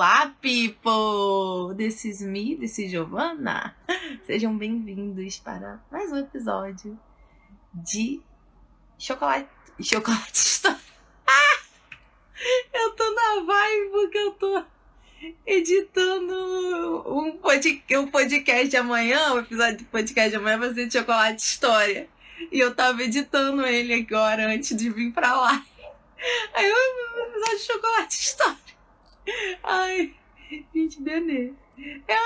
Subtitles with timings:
[0.00, 1.74] Olá, people!
[1.76, 3.76] This is me, this is Giovanna.
[4.24, 6.98] Sejam bem-vindos para mais um episódio
[7.74, 8.18] de
[8.98, 9.46] Chocolate.
[9.78, 10.62] Chocolate
[11.28, 11.60] Ah!
[12.72, 14.64] Eu tô na vibe porque eu tô
[15.44, 20.86] editando um podcast, um podcast de amanhã, um episódio de podcast de amanhã vai ser
[20.86, 22.08] de Chocolate História.
[22.50, 25.62] E eu tava editando ele agora antes de vir pra lá.
[26.56, 26.76] Aí eu
[27.26, 28.59] episódio de Chocolate História.
[29.62, 30.14] Ai,
[30.74, 31.52] gente, Benê.
[32.06, 32.16] É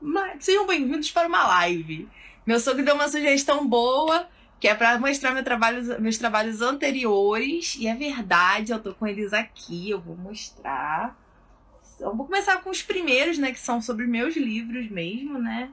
[0.00, 0.38] uma...
[0.40, 2.08] Sejam bem-vindos para uma live.
[2.46, 4.28] Meu sogro deu uma sugestão boa,
[4.60, 7.76] que é para mostrar meu trabalho, meus trabalhos anteriores.
[7.76, 11.16] E é verdade, eu tô com eles aqui, eu vou mostrar.
[12.00, 13.52] Eu vou começar com os primeiros, né?
[13.52, 15.70] Que são sobre meus livros mesmo, né?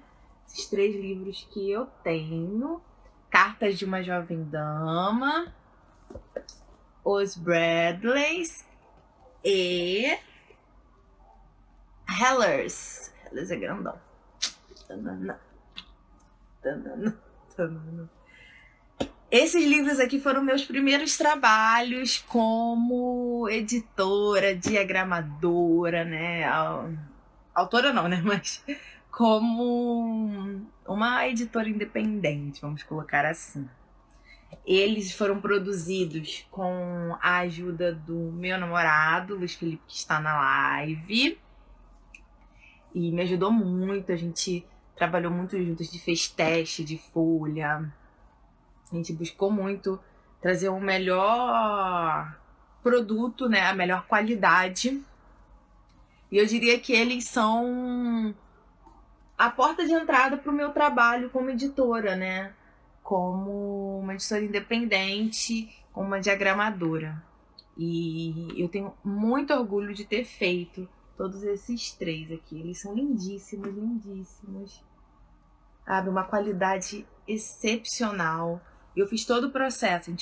[0.48, 2.82] Esses três livros que eu tenho.
[3.30, 5.54] Cartas de uma Jovem Dama.
[7.04, 8.66] Os Bradleys.
[9.44, 10.18] E
[12.10, 13.12] Hellers.
[13.26, 14.00] Hellers é grandão.
[19.30, 26.46] Esses livros aqui foram meus primeiros trabalhos como editora, diagramadora, né?
[27.54, 28.22] Autora não, né?
[28.26, 28.64] Mas
[29.12, 33.68] como uma editora independente, vamos colocar assim.
[34.66, 41.38] Eles foram produzidos com a ajuda do meu namorado, Luiz Felipe, que está na live
[42.96, 44.12] e me ajudou muito.
[44.14, 44.66] A gente
[44.96, 47.92] trabalhou muito juntos, gente fez teste de folha.
[48.90, 50.00] A gente buscou muito
[50.42, 52.40] trazer um melhor
[52.82, 55.04] produto, né, a melhor qualidade.
[56.32, 58.34] E eu diria que eles são
[59.38, 62.54] a porta de entrada para o meu trabalho como editora, né?
[63.04, 67.22] Como uma editora independente, como uma diagramadora.
[67.78, 70.88] E eu tenho muito orgulho de ter feito
[71.18, 72.60] Todos esses três aqui.
[72.60, 74.84] Eles são lindíssimos, lindíssimos.
[75.86, 76.10] Sabe?
[76.10, 78.62] Uma qualidade excepcional.
[78.96, 80.14] Eu fiz todo o processo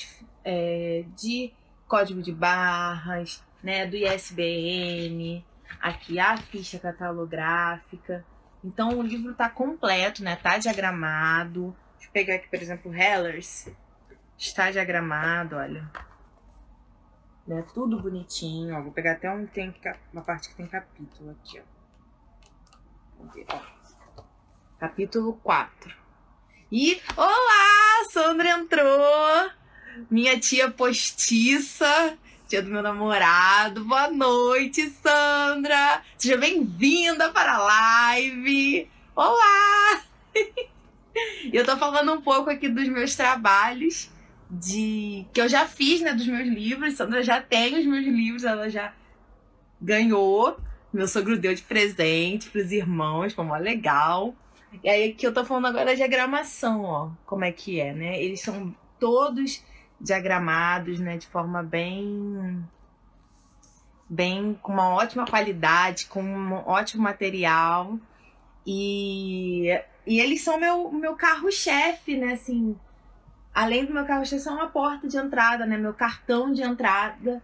[0.44, 1.52] é, de
[1.86, 5.44] código de barras, né, do ISBN,
[5.80, 8.24] aqui a ficha catalográfica.
[8.62, 10.36] Então o livro está completo, né?
[10.36, 11.76] Tá diagramado.
[11.94, 13.68] Deixa eu pegar aqui, por exemplo, Hellers.
[14.36, 15.88] Está diagramado, olha
[17.46, 17.64] né?
[17.74, 18.82] Tudo bonitinho, ó.
[18.82, 19.74] Vou pegar até um tem
[20.12, 23.24] uma parte que tem capítulo aqui, ó.
[23.32, 23.60] Ver, ó.
[24.78, 25.94] Capítulo 4.
[26.70, 29.50] E olá, Sandra entrou.
[30.10, 32.18] Minha tia postiça,
[32.48, 33.84] tia do meu namorado.
[33.84, 36.02] Boa noite, Sandra.
[36.18, 38.90] Seja bem-vinda para a live.
[39.14, 40.02] Olá!
[41.52, 44.10] Eu tô falando um pouco aqui dos meus trabalhos
[44.58, 46.94] de que eu já fiz, né, dos meus livros.
[46.94, 48.92] Sandra já tem os meus livros, ela já
[49.80, 50.56] ganhou.
[50.92, 54.34] Meu sogro deu de presente para os irmãos, foi mó legal.
[54.82, 58.22] E aí que eu tô falando agora da diagramação, ó, como é que é, né?
[58.22, 59.62] Eles são todos
[60.00, 62.64] diagramados, né, de forma bem
[64.08, 67.98] bem com uma ótima qualidade, com um ótimo material.
[68.66, 69.68] E,
[70.06, 72.34] e eles são meu, meu carro-chefe, né?
[72.34, 72.76] Assim,
[73.54, 75.78] além do meu carro é uma porta de entrada, né?
[75.78, 77.42] Meu cartão de entrada,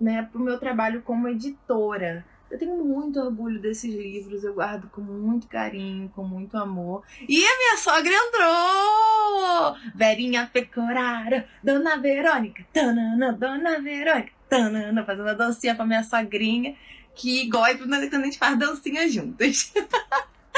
[0.00, 0.26] né?
[0.30, 2.24] Para o meu trabalho como editora.
[2.50, 7.04] Eu tenho muito orgulho desses livros, eu guardo com muito carinho, com muito amor.
[7.28, 9.76] E a minha sogra entrou!
[9.94, 16.74] Verinha Pecorara, Dona Verônica, tanana, Dona Verônica, tanana, fazendo a dancinha pra minha sogrinha,
[17.14, 19.72] que gosta quando a gente faz dancinha juntas.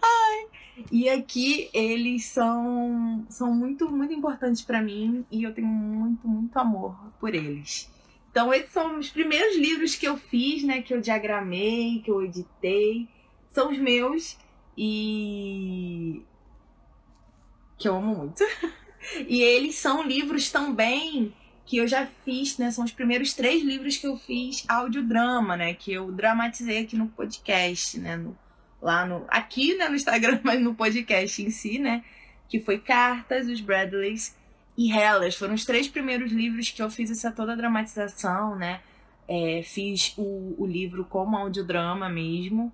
[0.00, 0.21] Ai,
[0.90, 6.56] e aqui eles são, são muito, muito importantes para mim e eu tenho muito, muito
[6.58, 7.90] amor por eles.
[8.30, 10.80] Então, esses são os primeiros livros que eu fiz, né?
[10.80, 13.06] Que eu diagramei, que eu editei.
[13.50, 14.38] São os meus
[14.76, 16.22] e.
[17.76, 18.42] que eu amo muito.
[19.28, 21.34] e eles são livros também
[21.66, 22.70] que eu já fiz, né?
[22.70, 25.74] São os primeiros três livros que eu fiz audiodrama, né?
[25.74, 28.16] Que eu dramatizei aqui no podcast, né?
[28.16, 28.36] No
[28.82, 32.04] lá no aqui né, no Instagram, mas no podcast em si, né?
[32.48, 34.36] Que foi Cartas, os Bradleys
[34.76, 35.36] e Hellas.
[35.36, 38.80] Foram os três primeiros livros que eu fiz essa toda dramatização, né?
[39.28, 42.72] É, fiz o, o livro como audiodrama mesmo.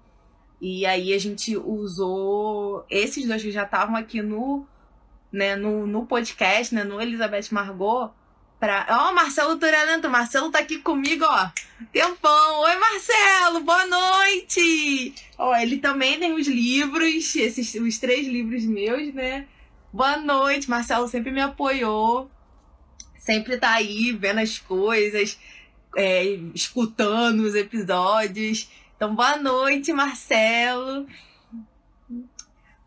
[0.61, 4.67] E aí a gente usou esses dois que já estavam aqui no,
[5.31, 8.11] né, no, no podcast, né, no Elizabeth Margot,
[8.59, 8.87] Pra...
[8.91, 11.49] Ó, Marcelo Turalento, Marcelo tá aqui comigo, ó.
[11.93, 12.61] Tempão.
[12.63, 15.15] Oi, Marcelo, boa noite.
[15.39, 19.47] Ó, ele também tem os livros, esses os três livros meus, né?
[19.93, 22.29] Boa noite, Marcelo sempre me apoiou.
[23.17, 25.39] Sempre tá aí vendo as coisas,
[25.97, 28.69] é, escutando os episódios.
[28.97, 31.07] Então, boa noite, Marcelo.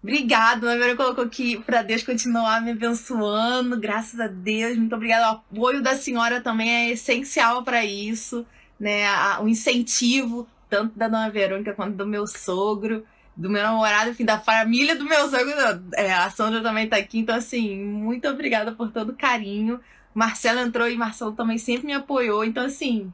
[0.03, 5.27] Obrigado, a Maria colocou aqui para Deus continuar me abençoando, graças a Deus, muito obrigada.
[5.27, 8.43] O apoio da senhora também é essencial para isso,
[8.79, 9.05] né?
[9.39, 13.05] O incentivo, tanto da dona Verônica quanto do meu sogro,
[13.37, 15.51] do meu namorado, enfim, da família do meu sogro.
[15.93, 19.79] É, a Sandra também tá aqui, então, assim, muito obrigada por todo o carinho.
[20.15, 23.13] Marcelo entrou e Marcelo também sempre me apoiou, então, assim,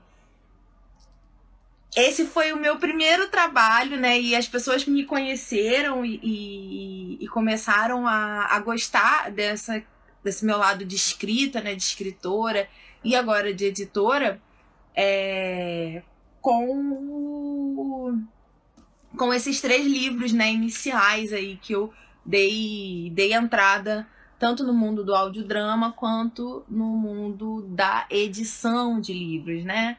[1.97, 4.21] esse foi o meu primeiro trabalho, né?
[4.21, 9.83] E as pessoas me conheceram e, e, e começaram a, a gostar dessa,
[10.23, 11.73] desse meu lado de escrita, né?
[11.73, 12.69] De escritora
[13.03, 14.39] e agora de editora,
[14.95, 16.03] é,
[16.39, 18.21] com,
[19.17, 21.91] com esses três livros né, iniciais aí que eu
[22.23, 24.07] dei, dei entrada
[24.37, 29.97] tanto no mundo do audiodrama quanto no mundo da edição de livros, né?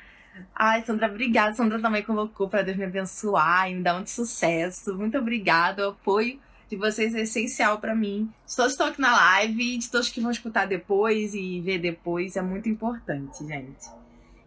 [0.54, 1.54] Ai, Sandra, obrigada.
[1.54, 4.94] Sandra também colocou para Deus me abençoar e me dar um sucesso.
[4.96, 5.86] Muito obrigada.
[5.86, 6.38] O apoio
[6.68, 8.30] de vocês é essencial para mim.
[8.46, 11.78] De todos que estão aqui na live, de todos que vão escutar depois e ver
[11.78, 13.88] depois, é muito importante, gente.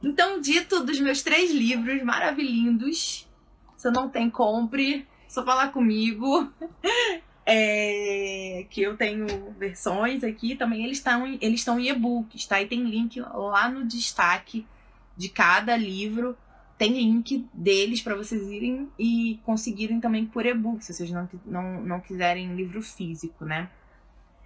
[0.03, 3.27] Então, dito dos meus três livros maravilhindos,
[3.77, 5.07] se não tem, compre.
[5.27, 6.51] Só falar comigo.
[7.43, 9.25] É, que eu tenho
[9.57, 12.61] versões aqui também, eles estão eles estão em e-books, tá?
[12.61, 14.65] E tem link lá no destaque
[15.21, 16.35] de cada livro
[16.79, 21.81] tem link deles para vocês irem e conseguirem também por e-book, se vocês não, não,
[21.83, 23.69] não quiserem livro físico, né?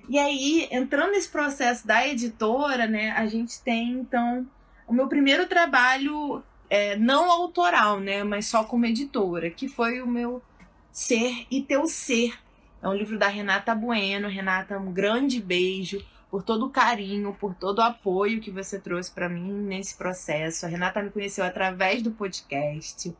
[0.09, 4.45] E aí, entrando nesse processo da editora, né, a gente tem, então,
[4.85, 10.07] o meu primeiro trabalho é, não autoral, né, mas só como editora, que foi o
[10.07, 10.43] meu
[10.91, 12.37] Ser e Teu Ser.
[12.83, 14.27] É um livro da Renata Bueno.
[14.27, 19.11] Renata, um grande beijo por todo o carinho, por todo o apoio que você trouxe
[19.11, 20.65] para mim nesse processo.
[20.65, 23.15] A Renata me conheceu através do podcast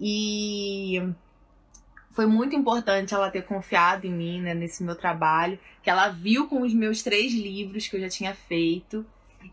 [0.00, 1.00] e
[2.10, 6.48] foi muito importante ela ter confiado em mim, né, nesse meu trabalho, que ela viu
[6.48, 9.06] com os meus três livros que eu já tinha feito.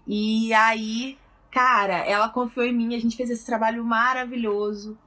[0.08, 1.18] E aí,
[1.52, 4.98] cara, ela confiou em mim, a gente fez esse trabalho maravilhoso,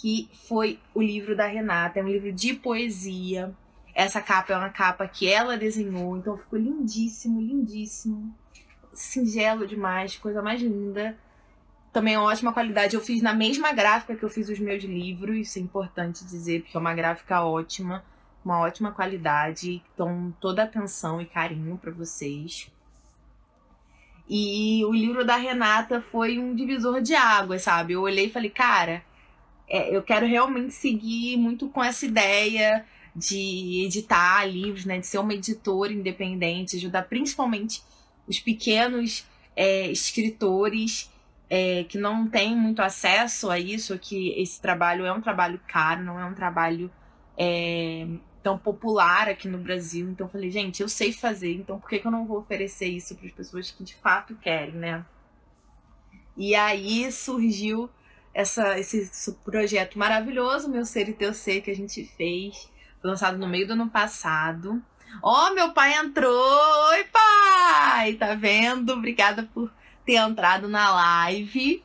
[0.00, 3.54] que foi o livro da Renata, é um livro de poesia
[3.98, 8.32] essa capa é uma capa que ela desenhou, então ficou lindíssimo, lindíssimo.
[8.92, 11.18] Singelo demais, coisa mais linda.
[11.92, 12.94] Também é ótima qualidade.
[12.94, 16.62] Eu fiz na mesma gráfica que eu fiz os meus livros, isso é importante dizer,
[16.62, 18.04] porque é uma gráfica ótima,
[18.44, 19.82] uma ótima qualidade.
[19.92, 22.70] Então, toda atenção e carinho para vocês.
[24.28, 27.94] E o livro da Renata foi um divisor de águas, sabe?
[27.94, 29.02] Eu olhei e falei, cara,
[29.66, 32.86] é, eu quero realmente seguir muito com essa ideia
[33.18, 37.82] de editar livros, né, de ser uma editora independente, ajudar principalmente
[38.26, 39.26] os pequenos
[39.56, 41.10] é, escritores
[41.50, 46.04] é, que não têm muito acesso a isso, que esse trabalho é um trabalho caro,
[46.04, 46.90] não é um trabalho
[47.36, 48.06] é,
[48.42, 50.08] tão popular aqui no Brasil.
[50.10, 53.16] Então falei, gente, eu sei fazer, então por que, que eu não vou oferecer isso
[53.16, 55.04] para as pessoas que de fato querem, né?
[56.36, 57.90] E aí surgiu
[58.32, 62.70] essa, esse projeto maravilhoso, Meu Ser e Teu Ser, que a gente fez
[63.02, 64.82] lançado no meio do ano passado.
[65.22, 66.90] Ó, oh, meu pai entrou!
[66.90, 68.14] Oi, pai!
[68.14, 68.92] Tá vendo?
[68.92, 69.70] Obrigada por
[70.04, 71.82] ter entrado na live.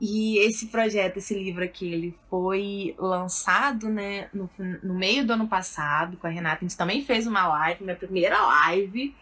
[0.00, 4.50] E esse projeto, esse livro aqui, ele foi lançado, né, no,
[4.82, 6.56] no meio do ano passado com a Renata.
[6.56, 9.14] A gente também fez uma live, minha primeira live.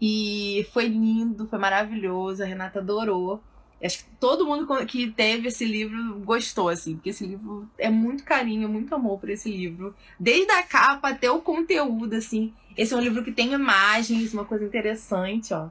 [0.00, 2.42] E foi lindo, foi maravilhoso.
[2.42, 3.42] A Renata adorou.
[3.82, 8.24] Acho que todo mundo que teve esse livro gostou, assim, porque esse livro é muito
[8.24, 9.94] carinho, muito amor por esse livro.
[10.18, 12.52] Desde a capa até o conteúdo, assim.
[12.76, 15.68] Esse é um livro que tem imagens, uma coisa interessante, ó.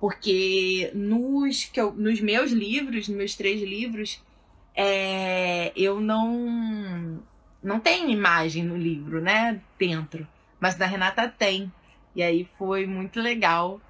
[0.00, 4.20] Porque nos, que eu, nos meus livros, nos meus três livros,
[4.74, 7.22] é, eu não.
[7.62, 9.60] Não tem imagem no livro, né?
[9.78, 10.26] Dentro.
[10.60, 11.72] Mas da Renata tem.
[12.14, 13.80] E aí foi muito legal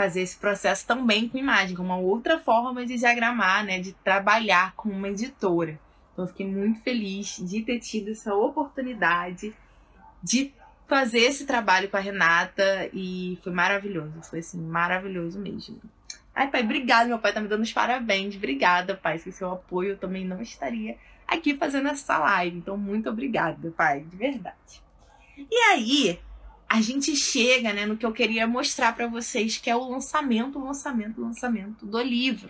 [0.00, 4.74] fazer esse processo também com imagem, com uma outra forma de diagramar, né, de trabalhar
[4.74, 5.78] com uma editora.
[6.14, 9.54] Então, fiquei muito feliz de ter tido essa oportunidade
[10.22, 10.54] de
[10.88, 15.78] fazer esse trabalho com a Renata e foi maravilhoso, foi assim, maravilhoso mesmo.
[16.34, 19.90] Ai, pai, obrigada, meu pai tá me dando os parabéns, obrigada, pai, sem seu apoio
[19.90, 20.96] eu também não estaria
[21.28, 24.82] aqui fazendo essa live, então muito obrigada, pai, de verdade.
[25.36, 26.18] E aí,
[26.72, 30.56] a gente chega né, no que eu queria mostrar para vocês, que é o lançamento,
[30.56, 32.48] lançamento, lançamento do livro.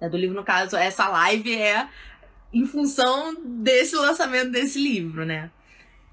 [0.00, 1.88] É, do livro, no caso, essa live é
[2.52, 5.50] em função desse lançamento desse livro, né?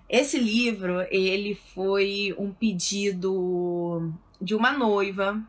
[0.09, 4.11] Esse livro, ele foi um pedido
[4.41, 5.39] de uma noiva,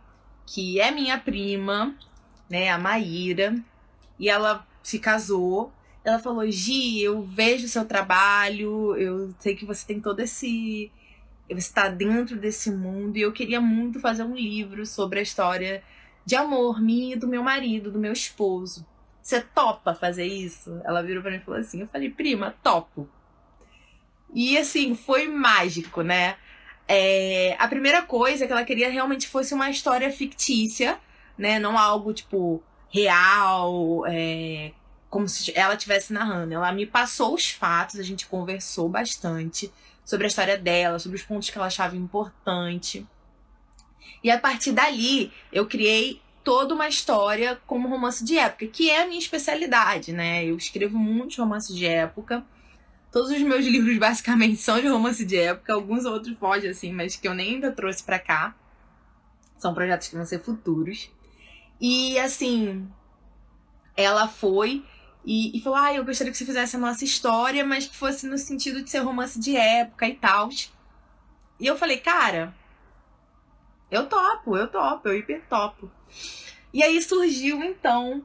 [0.47, 1.97] que é minha prima,
[2.51, 3.57] né, a Maíra,
[4.19, 5.73] e ela se casou
[6.05, 10.93] Ela falou: Gi, eu vejo o seu trabalho, eu sei que você tem todo esse.
[11.61, 15.83] Você está dentro desse mundo e eu queria muito fazer um livro sobre a história
[16.25, 18.87] de amor minha e do meu marido, do meu esposo.
[19.23, 20.81] Você topa fazer isso?
[20.85, 23.09] Ela virou para mim e falou assim: Eu falei, prima, topo.
[24.35, 26.37] E assim, foi mágico, né?
[26.89, 30.99] É, a primeira coisa é que ela queria realmente fosse uma história fictícia,
[31.39, 31.59] né?
[31.59, 34.73] Não algo tipo real, é,
[35.09, 36.55] como se ela estivesse narrando.
[36.55, 39.73] Ela me passou os fatos, a gente conversou bastante
[40.05, 43.07] sobre a história dela, sobre os pontos que ela achava importante.
[44.23, 49.03] E a partir dali, eu criei toda uma história como romance de época, que é
[49.03, 50.45] a minha especialidade, né?
[50.45, 52.45] Eu escrevo muitos romances de época.
[53.11, 57.17] Todos os meus livros basicamente são de romance de época, alguns outros fogem assim, mas
[57.17, 58.55] que eu nem ainda trouxe para cá.
[59.59, 61.11] São projetos que vão ser futuros.
[61.81, 62.89] E assim,
[63.97, 64.85] ela foi
[65.25, 68.27] e, e falou: Ah, eu gostaria que você fizesse a nossa história, mas que fosse
[68.27, 70.49] no sentido de ser romance de época e tal.
[71.63, 72.53] E eu falei, cara,
[73.91, 75.91] eu topo, eu topo, eu hiper topo.
[76.73, 78.25] E aí surgiu então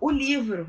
[0.00, 0.68] o livro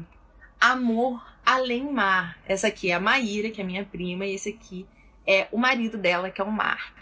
[0.60, 2.40] Amor Além Mar.
[2.48, 4.88] Essa aqui é a Maíra, que é minha prima, e esse aqui
[5.28, 6.96] é o marido dela, que é o Mark.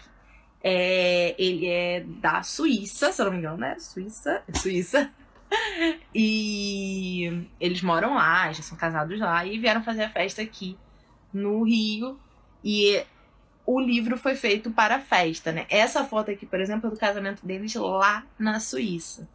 [0.62, 3.78] É, ele é da Suíça, se eu não me engano, né?
[3.78, 5.10] Suíça, é Suíça.
[6.16, 10.78] E eles moram lá, já são casados lá, e vieram fazer a festa aqui
[11.32, 12.16] no Rio.
[12.62, 13.04] E
[13.66, 15.66] o livro foi feito para a festa, né?
[15.68, 19.28] Essa foto aqui, por exemplo, é do casamento deles lá na Suíça.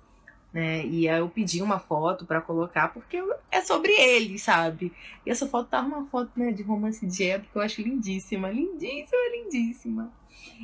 [0.51, 0.83] Né?
[0.85, 4.91] E aí eu pedi uma foto para colocar porque é sobre eles, sabe?
[5.25, 9.21] E essa foto tá uma foto né, de romance de época eu acho lindíssima, lindíssima,
[9.31, 10.11] lindíssima.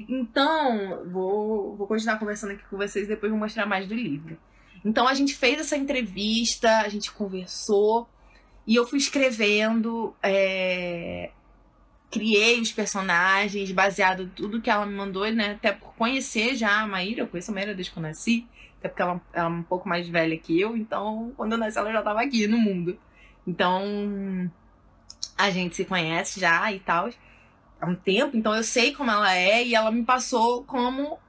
[0.10, 4.38] Então, vou, vou continuar conversando aqui com vocês depois vou mostrar mais do livro.
[4.86, 8.08] Então a gente fez essa entrevista, a gente conversou
[8.68, 11.32] e eu fui escrevendo é,
[12.12, 15.54] criei os personagens baseado em tudo que ela me mandou, né?
[15.54, 18.48] Até por conhecer já a Maíra, eu conheço a Maíra desde que eu nasci,
[18.80, 21.80] até porque ela, ela é um pouco mais velha que eu, então quando eu nasci
[21.80, 22.98] ela já estava aqui no mundo.
[23.48, 24.52] Então
[25.36, 27.10] a gente se conhece já e tal
[27.82, 31.20] há um tempo, então eu sei como ela é e ela me passou como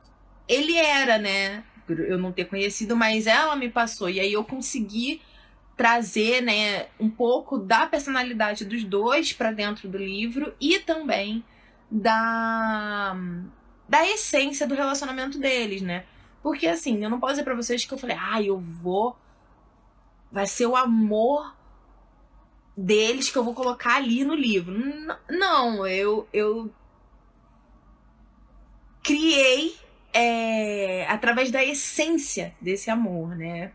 [0.47, 1.65] ele era, né?
[1.89, 5.21] Eu não ter conhecido, mas ela me passou e aí eu consegui
[5.77, 11.45] trazer, né, um pouco da personalidade dos dois para dentro do livro e também
[11.91, 13.15] da
[13.89, 16.05] da essência do relacionamento deles, né?
[16.43, 19.17] Porque assim, eu não posso dizer para vocês que eu falei: "Ah, eu vou
[20.31, 21.55] vai ser o amor
[22.77, 24.75] deles que eu vou colocar ali no livro".
[25.29, 26.71] Não, eu eu
[29.03, 29.77] criei
[30.13, 33.73] é, através da essência desse amor, né?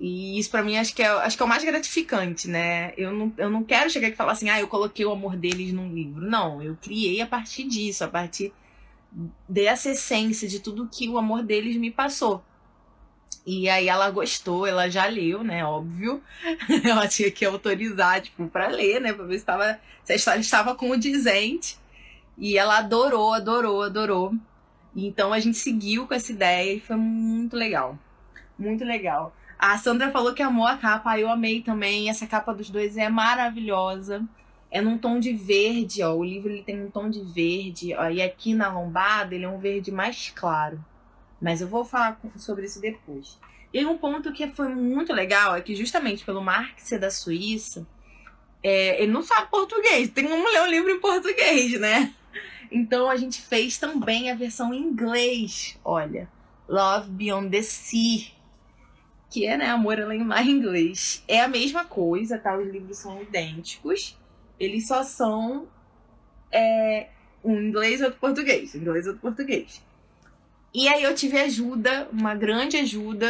[0.00, 2.92] E isso para mim acho que, é, acho que é o mais gratificante, né?
[2.96, 5.72] Eu não, eu não quero chegar e falar assim, ah, eu coloquei o amor deles
[5.72, 6.22] num livro.
[6.22, 8.52] Não, eu criei a partir disso, a partir
[9.48, 12.44] dessa essência de tudo que o amor deles me passou.
[13.44, 15.64] E aí ela gostou, ela já leu, né?
[15.64, 16.22] Óbvio.
[16.84, 19.12] ela tinha que autorizar, tipo, pra ler, né?
[19.12, 21.78] Pra ver se, tava, se a história estava condizente.
[22.36, 24.34] E ela adorou, adorou, adorou.
[25.06, 27.98] Então a gente seguiu com essa ideia e foi muito legal.
[28.58, 29.34] Muito legal.
[29.58, 32.10] A Sandra falou que amou a capa, eu amei também.
[32.10, 34.24] Essa capa dos dois é maravilhosa.
[34.70, 36.14] É num tom de verde, ó.
[36.14, 38.08] O livro ele tem um tom de verde, ó.
[38.08, 40.84] E aqui na lombada ele é um verde mais claro.
[41.40, 43.38] Mas eu vou falar sobre isso depois.
[43.72, 47.86] E um ponto que foi muito legal é que justamente pelo Marx ser da Suíça,
[48.62, 50.10] é, ele não sabe português.
[50.10, 52.12] Tem como ler um livro em português, né?
[52.70, 55.78] Então a gente fez também a versão em inglês.
[55.84, 56.28] Olha,
[56.68, 58.38] Love Beyond the Sea
[59.30, 61.22] que é, né, Amor Além Mar em inglês.
[61.28, 62.56] É a mesma coisa, tá?
[62.56, 64.16] Os livros são idênticos.
[64.58, 65.68] Eles só são
[66.50, 67.08] é,
[67.44, 68.74] um inglês e outro português.
[68.74, 69.82] Um inglês e outro português.
[70.74, 73.26] E aí eu tive ajuda, uma grande ajuda,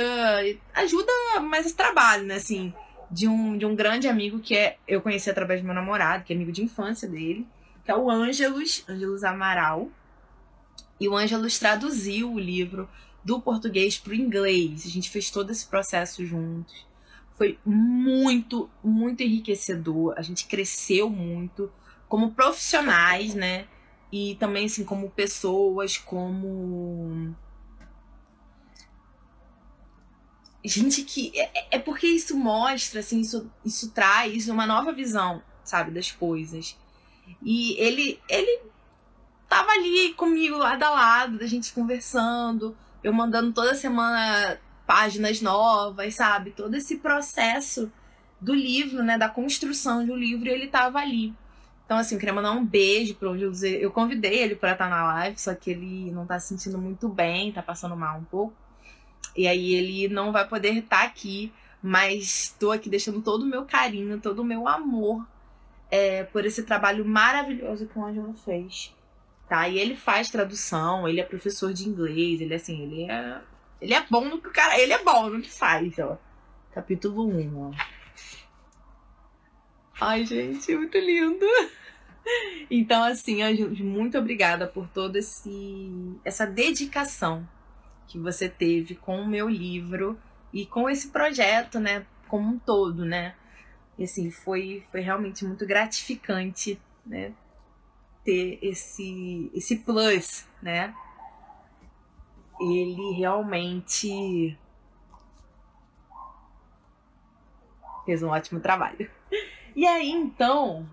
[0.75, 1.13] ajuda,
[1.43, 2.75] mas trabalho, né, assim,
[3.11, 6.33] de um, de um grande amigo que é, eu conheci através do meu namorado, que
[6.33, 7.47] é amigo de infância dele,
[7.89, 9.89] que é o Ângelos, Ângelos Amaral.
[11.01, 12.87] E o Ângelos traduziu o livro
[13.25, 14.85] do português para o inglês.
[14.85, 16.87] A gente fez todo esse processo juntos.
[17.35, 20.13] Foi muito, muito enriquecedor.
[20.19, 21.73] A gente cresceu muito
[22.11, 23.67] como profissionais, né?
[24.13, 27.35] E também, assim, como pessoas, como.
[30.63, 31.33] Gente que.
[31.35, 36.77] É, é porque isso mostra, assim, isso, isso traz uma nova visão, sabe, das coisas.
[37.43, 38.63] E ele, ele
[39.49, 46.15] tava ali comigo lado a lado, da gente conversando eu mandando toda semana páginas novas,
[46.15, 46.51] sabe?
[46.51, 47.91] Todo esse processo
[48.41, 51.35] do livro, né, da construção do livro, ele estava ali.
[51.85, 53.79] Então, assim, eu queria mandar um beijo para José.
[53.81, 57.09] Eu convidei ele para estar na live, só que ele não está se sentindo muito
[57.09, 58.55] bem, está passando mal um pouco.
[59.37, 63.65] E aí ele não vai poder estar aqui, mas estou aqui deixando todo o meu
[63.65, 65.27] carinho, todo o meu amor
[65.91, 68.95] é, por esse trabalho maravilhoso que o Ângelo fez.
[69.49, 69.69] Tá?
[69.69, 73.41] E ele faz tradução, ele é professor de inglês, ele assim, ele é.
[73.81, 74.79] Ele é bom no que o cara.
[74.79, 76.19] Ele é bom no que faz, ó.
[76.73, 77.71] Capítulo 1, ó.
[80.01, 81.47] Ai, gente, muito lindo.
[82.71, 83.43] Então, assim,
[83.83, 87.49] muito obrigada por toda essa dedicação
[88.07, 90.19] que você teve com o meu livro
[90.53, 93.35] e com esse projeto, né, como um todo, né?
[93.99, 97.33] E assim, foi, foi realmente muito gratificante, né,
[98.25, 100.95] ter esse, esse plus, né?
[102.61, 104.57] Ele realmente
[108.05, 109.11] fez um ótimo trabalho.
[109.75, 110.89] E aí, então,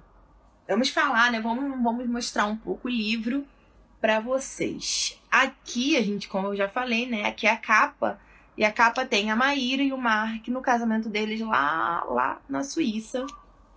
[0.67, 1.39] vamos falar, né?
[1.39, 3.45] Vamos, vamos mostrar um pouco o livro
[4.01, 5.19] para vocês.
[5.31, 7.25] Aqui, a gente, como eu já falei, né?
[7.25, 8.19] Aqui é a capa.
[8.57, 12.63] E a capa tem a Maíra e o Mark no casamento deles lá, lá na
[12.63, 13.25] Suíça.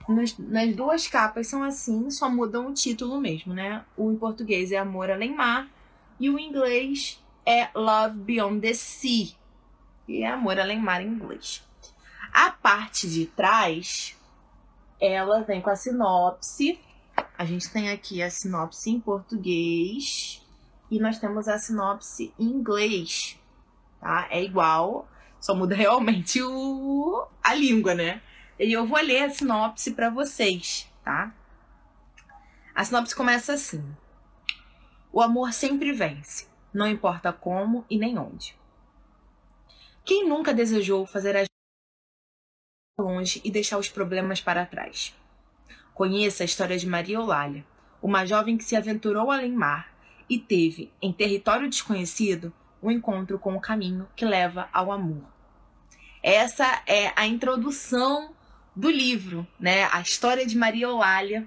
[0.08, 3.84] Nas, nas duas capas são assim, só mudam o título mesmo, né?
[3.96, 5.68] O em português é Amor Além Mar
[6.18, 9.28] e o em inglês é Love Beyond the Sea.
[10.06, 11.62] E é Amor Além Mar em inglês.
[12.32, 14.16] A parte de trás
[15.00, 16.80] ela vem com a sinopse.
[17.36, 20.44] A gente tem aqui a sinopse em português
[20.90, 23.37] e nós temos a sinopse em inglês,
[24.00, 24.26] tá?
[24.30, 25.08] É igual,
[25.40, 28.22] só muda realmente o a língua, né?
[28.58, 31.32] E eu vou ler a sinopse para vocês, tá?
[32.74, 33.84] A sinopse começa assim:
[35.12, 38.56] O amor sempre vence, não importa como e nem onde.
[40.04, 41.48] Quem nunca desejou fazer as
[42.98, 45.14] longe e deixar os problemas para trás.
[45.94, 47.64] Conheça a história de Maria Eulália,
[48.02, 49.92] uma jovem que se aventurou além mar
[50.28, 55.22] e teve, em território desconhecido, um encontro com o caminho que leva ao amor.
[56.22, 58.34] Essa é a introdução
[58.74, 59.84] do livro, né?
[59.92, 61.46] A história de Maria Eulália,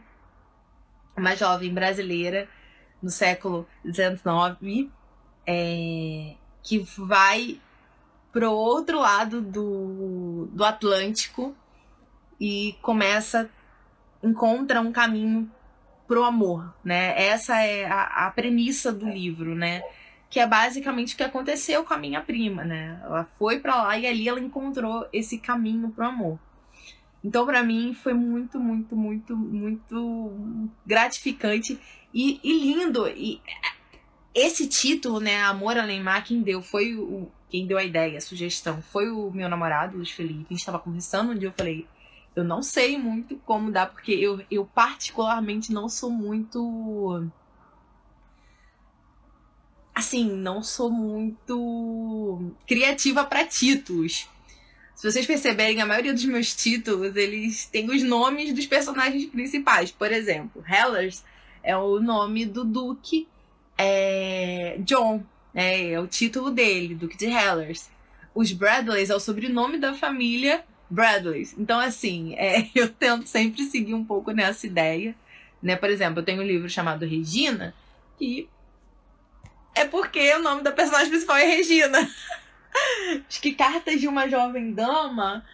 [1.16, 2.48] uma jovem brasileira
[3.02, 4.90] no século XIX,
[5.46, 7.60] é, que vai
[8.32, 11.56] pro outro lado do, do Atlântico
[12.40, 13.50] e começa
[14.24, 15.52] encontra um caminho
[16.08, 17.14] pro amor, né?
[17.22, 19.82] Essa é a, a premissa do livro, né?
[20.32, 23.00] Que é basicamente o que aconteceu com a minha prima, né?
[23.04, 26.40] Ela foi para lá e ali ela encontrou esse caminho pro amor.
[27.24, 31.80] Então, para mim, foi muito, muito, muito, muito gratificante
[32.12, 33.08] e, e lindo.
[33.08, 33.40] E
[34.34, 38.22] esse título, né, Amor Além Mar, quem deu foi o, quem deu a ideia, a
[38.22, 40.46] sugestão, foi o meu namorado, Luiz Felipe.
[40.50, 41.86] A gente estava conversando um dia, eu falei,
[42.36, 47.28] eu não sei muito como dar, porque eu, eu particularmente não sou muito.
[49.94, 54.28] Assim, não sou muito criativa para títulos.
[54.96, 59.92] Se vocês perceberem, a maioria dos meus títulos, eles têm os nomes dos personagens principais.
[59.92, 61.24] Por exemplo, Hellers
[61.64, 63.28] é o nome do Duque
[63.78, 65.24] é, John,
[65.56, 67.90] é, é o título dele, Duque de Hellers.
[68.34, 71.56] Os Bradleys é o sobrenome da família Bradleys.
[71.58, 75.16] Então, assim, é, eu tento sempre seguir um pouco nessa ideia.
[75.62, 75.76] Né?
[75.76, 77.74] Por exemplo, eu tenho um livro chamado Regina,
[78.18, 78.48] que
[79.76, 82.00] é porque o nome da personagem principal é Regina.
[83.28, 85.46] Acho que Cartas de uma Jovem Dama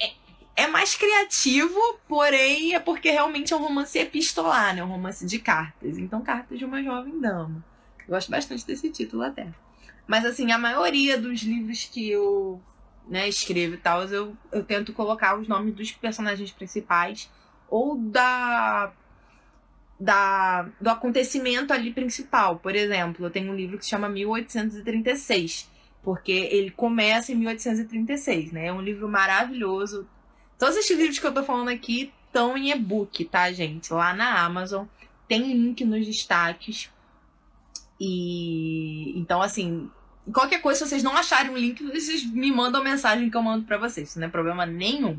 [0.00, 0.12] é,
[0.56, 1.78] é, mais criativo,
[2.08, 4.82] porém é porque realmente é um romance epistolar, né?
[4.82, 5.98] Um romance de cartas.
[5.98, 7.64] Então, Cartas de uma Jovem Dama.
[8.00, 9.48] Eu gosto bastante desse título até.
[10.06, 12.60] Mas assim, a maioria dos livros que eu
[13.08, 17.30] né, escrevo e tal, eu, eu tento colocar os nomes dos personagens principais
[17.68, 18.92] ou da,
[20.04, 22.58] da do acontecimento ali principal.
[22.58, 25.70] Por exemplo, eu tenho um livro que se chama 1836,
[26.02, 28.66] porque ele começa em 1836, né?
[28.66, 30.06] É um livro maravilhoso.
[30.58, 33.92] Todos esses livros que eu tô falando aqui estão em e-book, tá, gente?
[33.92, 34.86] Lá na Amazon.
[35.26, 36.90] Tem link nos destaques.
[37.98, 39.90] E então, assim,
[40.32, 43.64] qualquer coisa, se vocês não acharem um link, vocês me mandam mensagem que eu mando
[43.64, 44.10] para vocês.
[44.10, 45.18] Isso não é problema nenhum,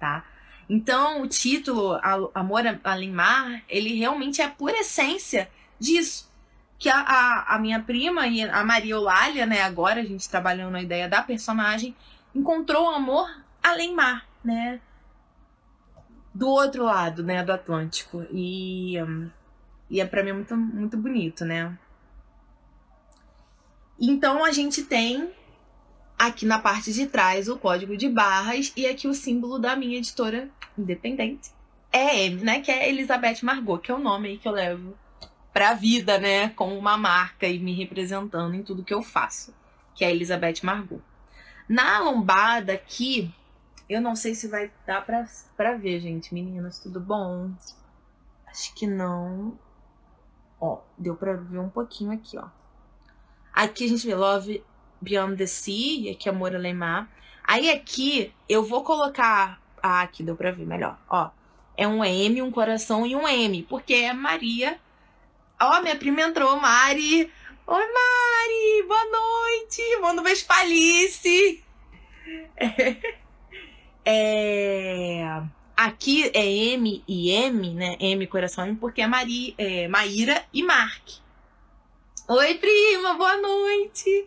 [0.00, 0.24] tá?
[0.68, 1.98] Então, o título,
[2.34, 6.32] Amor Além Mar, ele realmente é por essência disso.
[6.78, 10.76] Que a, a, a, minha prima e a Maria Eulália, né, agora a gente trabalhando
[10.76, 11.94] a ideia da personagem,
[12.34, 13.28] encontrou o amor
[13.62, 14.80] além mar, né?
[16.34, 18.26] Do outro lado, né, do Atlântico.
[18.30, 18.96] E,
[19.88, 21.78] e é pra mim muito, muito bonito, né?
[23.98, 25.30] Então a gente tem
[26.24, 29.98] Aqui na parte de trás o código de barras e aqui o símbolo da minha
[29.98, 31.50] editora independente.
[31.92, 32.60] É M, né?
[32.62, 34.96] Que é Elizabeth Margot, que é o nome aí que eu levo
[35.52, 36.48] pra vida, né?
[36.48, 39.54] Com uma marca e me representando em tudo que eu faço.
[39.94, 41.02] Que é Elizabeth Margot.
[41.68, 43.30] Na lombada aqui,
[43.86, 46.32] eu não sei se vai dar pra, pra ver, gente.
[46.32, 47.50] Meninas, tudo bom?
[48.46, 49.58] Acho que não.
[50.58, 52.48] Ó, deu pra ver um pouquinho aqui, ó.
[53.52, 54.64] Aqui a gente vê Love
[55.04, 57.08] Beyond the Sea, e aqui Amor Alemar.
[57.44, 59.60] Aí aqui eu vou colocar.
[59.82, 60.98] Ah, aqui deu pra ver melhor.
[61.08, 61.30] Ó,
[61.76, 64.80] é um M, um coração e um M, porque é Maria.
[65.60, 67.30] Ó, minha prima entrou, Mari.
[67.66, 69.82] Oi, Mari, boa noite.
[70.00, 71.62] Manda um beijo pra Alice.
[74.06, 75.42] É...
[75.74, 77.96] Aqui é M e M, né?
[77.98, 81.08] M coração M, porque é, Maria, é Maíra e Mark.
[82.28, 84.26] Oi, prima, boa noite.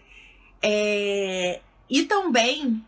[0.61, 2.83] É, e também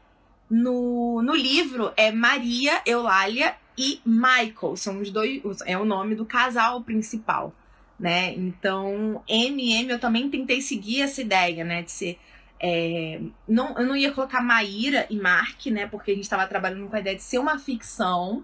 [0.49, 4.75] no, no livro é Maria, Eulália e Michael.
[4.75, 5.41] São os dois.
[5.65, 7.53] É o nome do casal principal.
[7.99, 8.33] Né?
[8.33, 11.81] Então, MM eu também tentei seguir essa ideia, né?
[11.81, 12.19] De ser.
[12.61, 15.85] É, não, eu não ia colocar Maíra e Mark, né?
[15.85, 18.43] Porque a gente estava trabalhando com a ideia de ser uma ficção.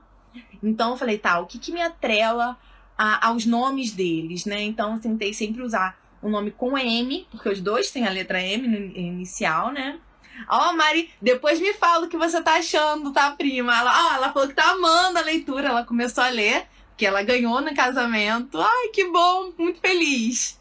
[0.61, 2.57] Então eu falei, tá, o que, que me atrela
[2.97, 4.61] a, aos nomes deles, né?
[4.61, 8.41] Então eu tentei sempre usar um nome com M, porque os dois têm a letra
[8.41, 9.99] M no inicial, né?
[10.49, 13.77] Ó, oh, Mari, depois me fala o que você tá achando, tá, prima?
[13.77, 16.65] Ela, oh, ela falou que tá amando a leitura, ela começou a ler,
[16.97, 18.59] que ela ganhou no casamento.
[18.59, 20.59] Ai, que bom, muito feliz.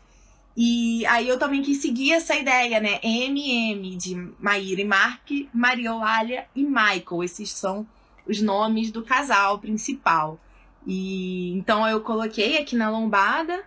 [0.57, 3.01] E aí eu também quis seguir essa ideia, né?
[3.03, 7.25] MM de Maíra e Mark, Mariolália e Michael.
[7.25, 7.87] Esses são
[8.27, 10.39] os nomes do casal principal.
[10.87, 13.65] E então eu coloquei aqui na lombada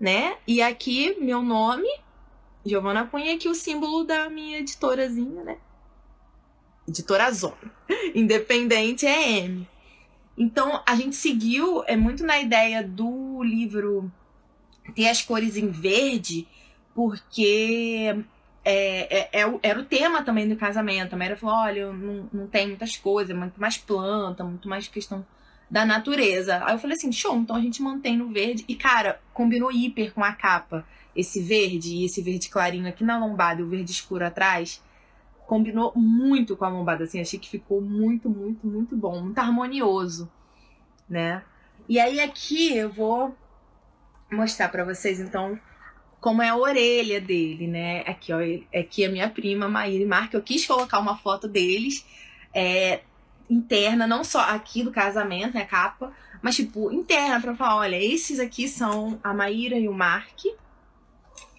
[0.00, 0.38] né?
[0.46, 1.88] E aqui, meu nome,
[2.64, 5.58] Giovana Cunha, aqui o símbolo da minha editorazinha, né?
[6.88, 7.56] Editora Zona.
[8.14, 9.68] Independente é M.
[10.38, 14.10] Então, a gente seguiu, é muito na ideia do livro
[14.94, 16.48] ter as cores em verde,
[16.94, 18.24] porque
[18.64, 21.12] é, é, é, era o tema também do casamento.
[21.12, 24.88] A Mera falou: olha, não, não tem muitas coisas, é muito mais planta, muito mais
[24.88, 25.24] questão
[25.70, 26.62] da natureza.
[26.64, 28.64] Aí eu falei assim, show, então a gente mantém no verde.
[28.66, 30.84] E, cara, combinou hiper com a capa.
[31.14, 34.82] Esse verde e esse verde clarinho aqui na lombada e o verde escuro atrás.
[35.46, 37.20] Combinou muito com a lombada, assim.
[37.20, 39.20] Achei que ficou muito, muito, muito bom.
[39.20, 40.30] Muito harmonioso,
[41.08, 41.42] né?
[41.88, 43.34] E aí aqui eu vou
[44.30, 45.58] mostrar para vocês, então,
[46.20, 48.00] como é a orelha dele, né?
[48.00, 48.38] Aqui, ó.
[48.78, 50.36] Aqui é a minha prima, Maíra e Marca.
[50.36, 52.06] Eu quis colocar uma foto deles.
[52.54, 53.02] É,
[53.50, 58.38] interna, não só aqui do casamento, né, capa, mas tipo, interna para falar, olha, esses
[58.38, 60.44] aqui são a Maíra e o Mark.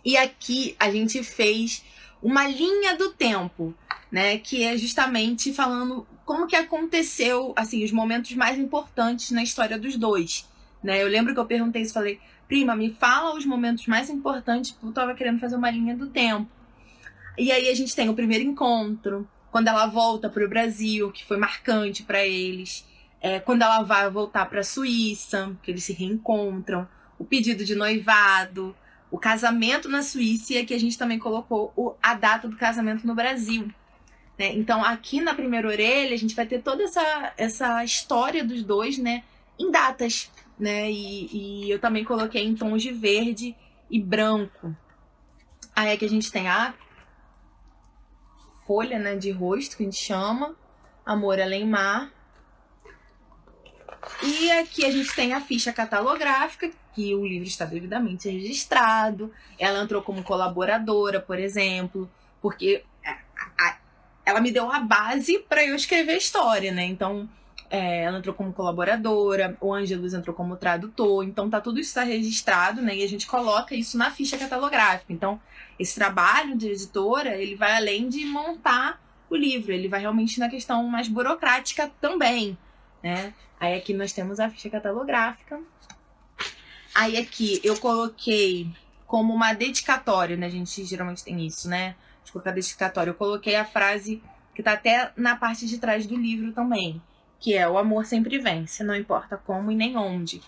[0.04, 1.84] E aqui a gente fez
[2.23, 3.75] uma linha do tempo,
[4.12, 9.77] né, que é justamente falando como que aconteceu, assim, os momentos mais importantes na história
[9.77, 10.47] dos dois,
[10.82, 11.01] né?
[11.01, 14.86] Eu lembro que eu perguntei isso, falei: "Prima, me fala os momentos mais importantes", porque
[14.88, 16.49] eu tava querendo fazer uma linha do tempo.
[17.38, 21.25] E aí a gente tem o primeiro encontro, quando ela volta para o Brasil, que
[21.25, 22.85] foi marcante para eles,
[23.19, 26.87] é, quando ela vai voltar para a Suíça, que eles se reencontram,
[27.19, 28.75] o pedido de noivado,
[29.11, 33.05] o casamento na Suíça, e aqui a gente também colocou o, a data do casamento
[33.05, 33.69] no Brasil.
[34.39, 34.53] Né?
[34.55, 38.97] Então, aqui na primeira orelha, a gente vai ter toda essa, essa história dos dois,
[38.97, 39.23] né?
[39.59, 40.89] Em datas, né?
[40.89, 43.55] E, e eu também coloquei em tons de verde
[43.89, 44.75] e branco.
[45.75, 46.73] Aí aqui a gente tem a
[48.71, 50.55] folha né, de rosto, que a gente chama.
[51.05, 52.10] Amor Além Mar.
[54.23, 59.29] E aqui a gente tem a ficha catalográfica, que o livro está devidamente registrado.
[59.60, 62.10] Ela entrou como colaboradora, por exemplo,
[62.41, 62.86] porque
[64.25, 66.86] ela me deu a base para eu escrever a história, né?
[66.86, 67.29] Então,
[67.71, 72.03] é, ela entrou como colaboradora, o Ângelus entrou como tradutor, então tá tudo isso está
[72.03, 72.97] registrado, né?
[72.97, 75.13] E a gente coloca isso na ficha catalográfica.
[75.13, 75.39] Então,
[75.79, 80.49] esse trabalho de editora, ele vai além de montar o livro, ele vai realmente na
[80.49, 82.57] questão mais burocrática também,
[83.01, 83.34] né?
[83.57, 85.57] Aí aqui nós temos a ficha catalográfica.
[86.93, 88.69] Aí aqui eu coloquei
[89.07, 90.47] como uma dedicatória, né?
[90.47, 91.95] A gente geralmente tem isso, né?
[92.25, 93.12] De colocar dedicatória.
[93.12, 94.21] Eu coloquei a frase
[94.53, 97.01] que tá até na parte de trás do livro também,
[97.41, 100.41] que é o amor sempre vence, não importa como e nem onde.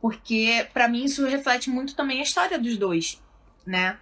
[0.00, 3.22] Porque para mim isso reflete muito também a história dos dois,
[3.66, 3.98] né?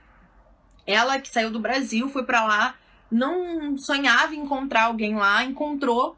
[0.86, 2.76] Ela que saiu do Brasil, foi para lá,
[3.10, 6.16] não sonhava encontrar alguém lá, encontrou.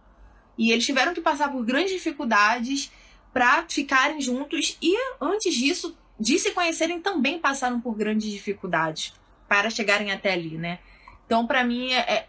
[0.58, 2.92] E eles tiveram que passar por grandes dificuldades
[3.32, 4.76] para ficarem juntos.
[4.82, 9.14] E antes disso, de se conhecerem, também passaram por grandes dificuldades
[9.48, 10.80] para chegarem até ali, né?
[11.24, 12.26] Então, para mim, é, é,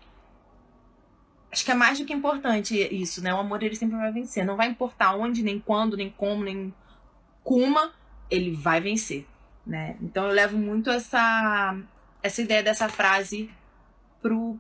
[1.52, 3.34] acho que é mais do que importante isso, né?
[3.34, 4.46] O amor ele sempre vai vencer.
[4.46, 6.74] Não vai importar onde, nem quando, nem como, nem
[7.44, 7.80] como,
[8.30, 9.26] ele vai vencer,
[9.66, 9.98] né?
[10.02, 11.76] Então eu levo muito essa
[12.22, 13.50] essa ideia dessa frase
[14.22, 14.60] pro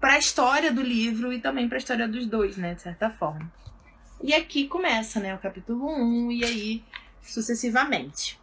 [0.00, 3.10] para a história do livro e também para a história dos dois, né, de certa
[3.10, 3.52] forma.
[4.22, 6.84] E aqui começa, né, o capítulo 1 e aí
[7.20, 8.38] sucessivamente.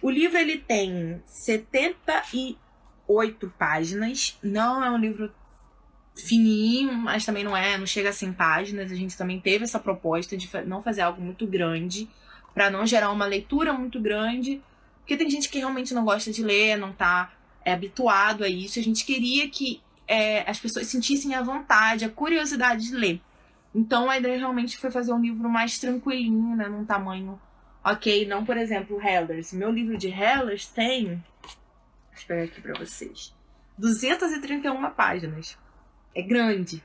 [0.00, 5.30] O livro ele tem 78 páginas, não é um livro
[6.22, 8.92] fininho, mas também não é, não chega a 100 páginas.
[8.92, 12.08] A gente também teve essa proposta de não fazer algo muito grande,
[12.54, 14.60] para não gerar uma leitura muito grande,
[14.98, 17.32] porque tem gente que realmente não gosta de ler, não tá
[17.64, 18.78] é, habituado a isso.
[18.78, 23.20] A gente queria que é, as pessoas sentissem a vontade, a curiosidade de ler.
[23.74, 27.40] Então a ideia realmente foi fazer um livro mais tranquilinho, né, num tamanho
[27.84, 29.52] ok, não por exemplo Hellers.
[29.52, 31.22] Meu livro de Hellers tem,
[32.10, 33.34] deixa eu pegar aqui para vocês,
[33.78, 35.56] 231 páginas.
[36.14, 36.82] É grande,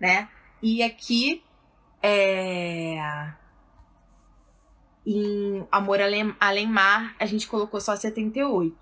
[0.00, 0.28] né?
[0.62, 1.42] E aqui
[2.02, 3.32] é
[5.10, 6.00] em Amor
[6.38, 8.76] Além Mar, a gente colocou só 78.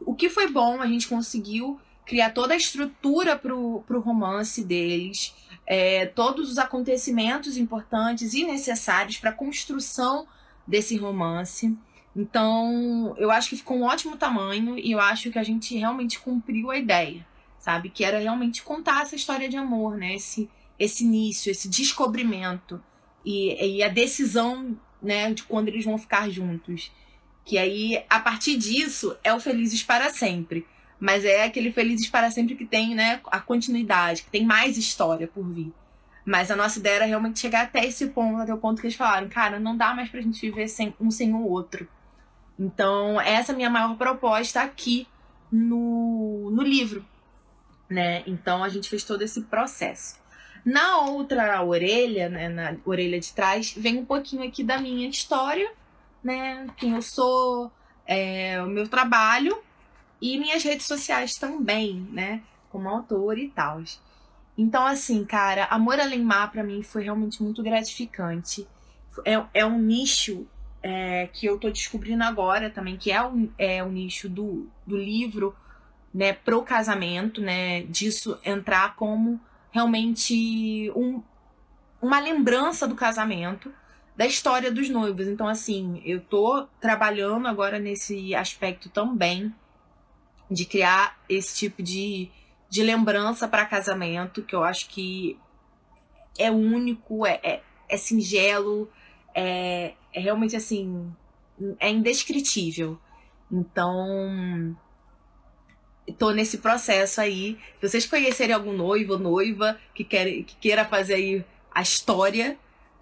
[0.00, 5.34] O que foi bom, a gente conseguiu criar toda a estrutura pro, pro romance deles,
[5.66, 10.26] é, todos os acontecimentos importantes e necessários para a construção
[10.66, 11.76] desse romance.
[12.14, 16.18] Então, eu acho que ficou um ótimo tamanho e eu acho que a gente realmente
[16.18, 17.26] cumpriu a ideia,
[17.66, 17.90] sabe?
[17.90, 20.14] Que era realmente contar essa história de amor, né?
[20.14, 20.48] Esse,
[20.78, 22.80] esse início, esse descobrimento
[23.24, 26.92] e, e a decisão né, de quando eles vão ficar juntos.
[27.44, 30.64] Que aí, a partir disso, é o Felizes para Sempre.
[31.00, 35.26] Mas é aquele Felizes para Sempre que tem, né, a continuidade, que tem mais história
[35.26, 35.72] por vir.
[36.24, 38.96] Mas a nossa ideia era realmente chegar até esse ponto, até o ponto que eles
[38.96, 41.88] falaram, cara, não dá mais pra gente viver sem, um sem o outro.
[42.56, 45.06] Então, essa é a minha maior proposta aqui
[45.50, 47.04] no, no livro,
[47.88, 48.22] né?
[48.26, 50.18] Então, a gente fez todo esse processo.
[50.64, 55.70] Na outra orelha, né, na orelha de trás, vem um pouquinho aqui da minha história,
[56.22, 56.66] né?
[56.76, 57.70] Quem eu sou,
[58.04, 59.56] é, o meu trabalho
[60.20, 62.42] e minhas redes sociais também, né?
[62.68, 63.80] Como autor e tal.
[64.58, 68.66] Então, assim, cara, Amor Além Mar pra mim foi realmente muito gratificante.
[69.24, 70.46] É, é um nicho
[70.82, 74.96] é, que eu tô descobrindo agora também, que é o, é o nicho do, do
[74.96, 75.54] livro,
[76.16, 77.82] né, pro casamento, né?
[77.82, 79.38] Disso entrar como
[79.70, 81.22] realmente um,
[82.00, 83.70] uma lembrança do casamento,
[84.16, 85.28] da história dos noivos.
[85.28, 89.54] Então, assim, eu tô trabalhando agora nesse aspecto também
[90.50, 92.30] de criar esse tipo de,
[92.70, 95.38] de lembrança para casamento, que eu acho que
[96.38, 98.90] é único, é, é, é singelo,
[99.34, 101.12] é, é realmente assim,
[101.78, 102.98] é indescritível.
[103.52, 104.74] Então,
[106.12, 107.58] tô nesse processo aí.
[107.80, 112.58] Se vocês conhecerem algum noivo ou noiva que, quer, que queira fazer aí a história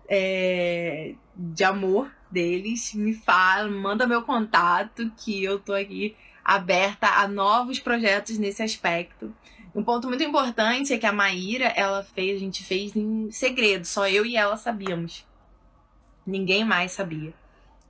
[0.08, 7.28] é, de amor deles, me fala, manda meu contato que eu tô aqui aberta a
[7.28, 9.34] novos projetos nesse aspecto.
[9.74, 13.84] Um ponto muito importante é que a Maíra, ela fez, a gente fez em segredo,
[13.84, 15.26] só eu e ela sabíamos.
[16.26, 17.32] Ninguém mais sabia.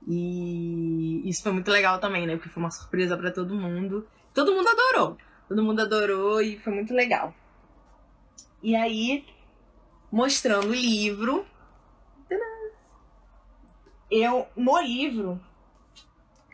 [0.07, 2.35] E isso foi muito legal também, né?
[2.35, 4.07] Porque foi uma surpresa para todo mundo.
[4.35, 5.17] Todo mundo adorou.
[5.47, 7.33] Todo mundo adorou e foi muito legal.
[8.61, 9.25] E aí,
[10.11, 11.45] mostrando o livro.
[14.11, 15.41] Eu, no livro,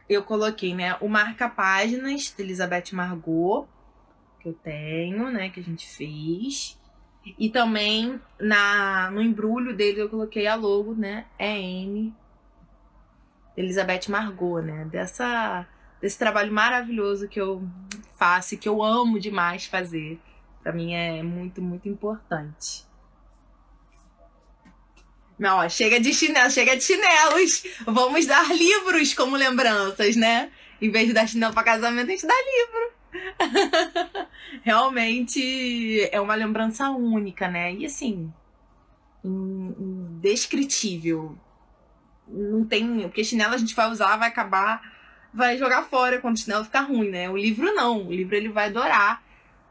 [0.08, 3.68] eu coloquei, né, o marca-páginas de Elizabeth Margot,
[4.40, 6.80] que eu tenho, né, que a gente fez.
[7.38, 12.14] E também na, no embrulho dele eu coloquei a logo, né, EM
[13.58, 15.68] Elizabeth Margot, né, dessa
[16.02, 17.64] desse trabalho maravilhoso que eu
[18.18, 20.20] faço e que eu amo demais fazer.
[20.64, 22.84] Para mim é muito, muito importante.
[25.38, 27.64] Não, ó, chega de chinelo, chega de chinelos.
[27.86, 30.52] Vamos dar livros como lembranças, né?
[30.80, 32.92] Em vez de dar chinelo para casamento, a gente dá livro.
[34.64, 37.74] Realmente é uma lembrança única, né?
[37.74, 38.32] E assim,
[39.24, 41.36] indescritível.
[42.28, 43.02] Não tem.
[43.02, 45.01] Porque chinelo a gente vai usar, vai acabar
[45.34, 47.30] vai jogar fora quando o chinelo ficar ruim, né?
[47.30, 48.08] O livro não.
[48.08, 49.24] O livro ele vai durar.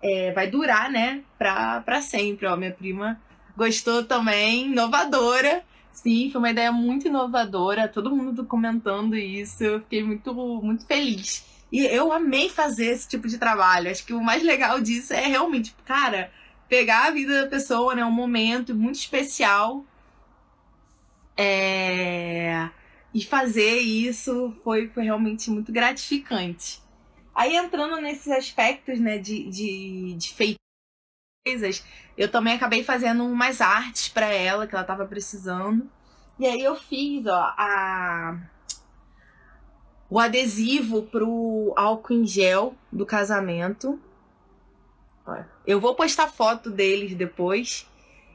[0.02, 1.22] É, vai durar, né?
[1.38, 2.46] Pra, pra sempre.
[2.46, 3.20] Ó, minha prima
[3.56, 4.66] gostou também.
[4.66, 5.62] Inovadora.
[5.92, 7.88] Sim, foi uma ideia muito inovadora.
[7.88, 9.62] Todo mundo comentando isso.
[9.62, 11.44] Eu fiquei muito, muito feliz.
[11.70, 13.90] E eu amei fazer esse tipo de trabalho.
[13.90, 16.32] Acho que o mais legal disso é realmente, cara,
[16.68, 18.04] pegar a vida da pessoa, né?
[18.04, 19.84] Um momento muito especial.
[21.36, 22.70] É
[23.12, 26.80] e fazer isso foi, foi realmente muito gratificante.
[27.34, 30.56] Aí entrando nesses aspectos né, de, de, de
[31.44, 31.84] coisas,
[32.16, 35.90] eu também acabei fazendo umas artes para ela que ela tava precisando.
[36.38, 38.40] E aí eu fiz, ó, a
[40.10, 44.00] o adesivo pro álcool em gel do casamento.
[45.64, 47.88] Eu vou postar foto deles depois.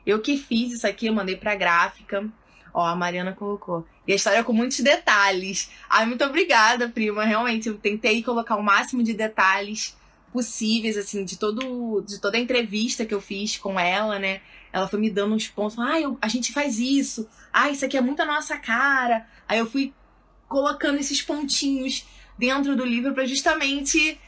[0.05, 2.25] Eu que fiz isso aqui, eu mandei pra gráfica.
[2.75, 3.87] Ó, a Mariana colocou.
[4.05, 5.71] E a história com muitos detalhes.
[5.89, 7.23] Ai, muito obrigada, prima.
[7.23, 9.95] Realmente, eu tentei colocar o máximo de detalhes
[10.33, 14.41] possíveis, assim, de todo de toda a entrevista que eu fiz com ela, né?
[14.73, 15.79] Ela foi me dando uns pontos.
[15.79, 17.25] Ah, a gente faz isso.
[17.53, 19.25] Ah, isso aqui é muito a nossa cara.
[19.47, 19.93] Aí eu fui
[20.49, 22.05] colocando esses pontinhos
[22.37, 24.19] dentro do livro para justamente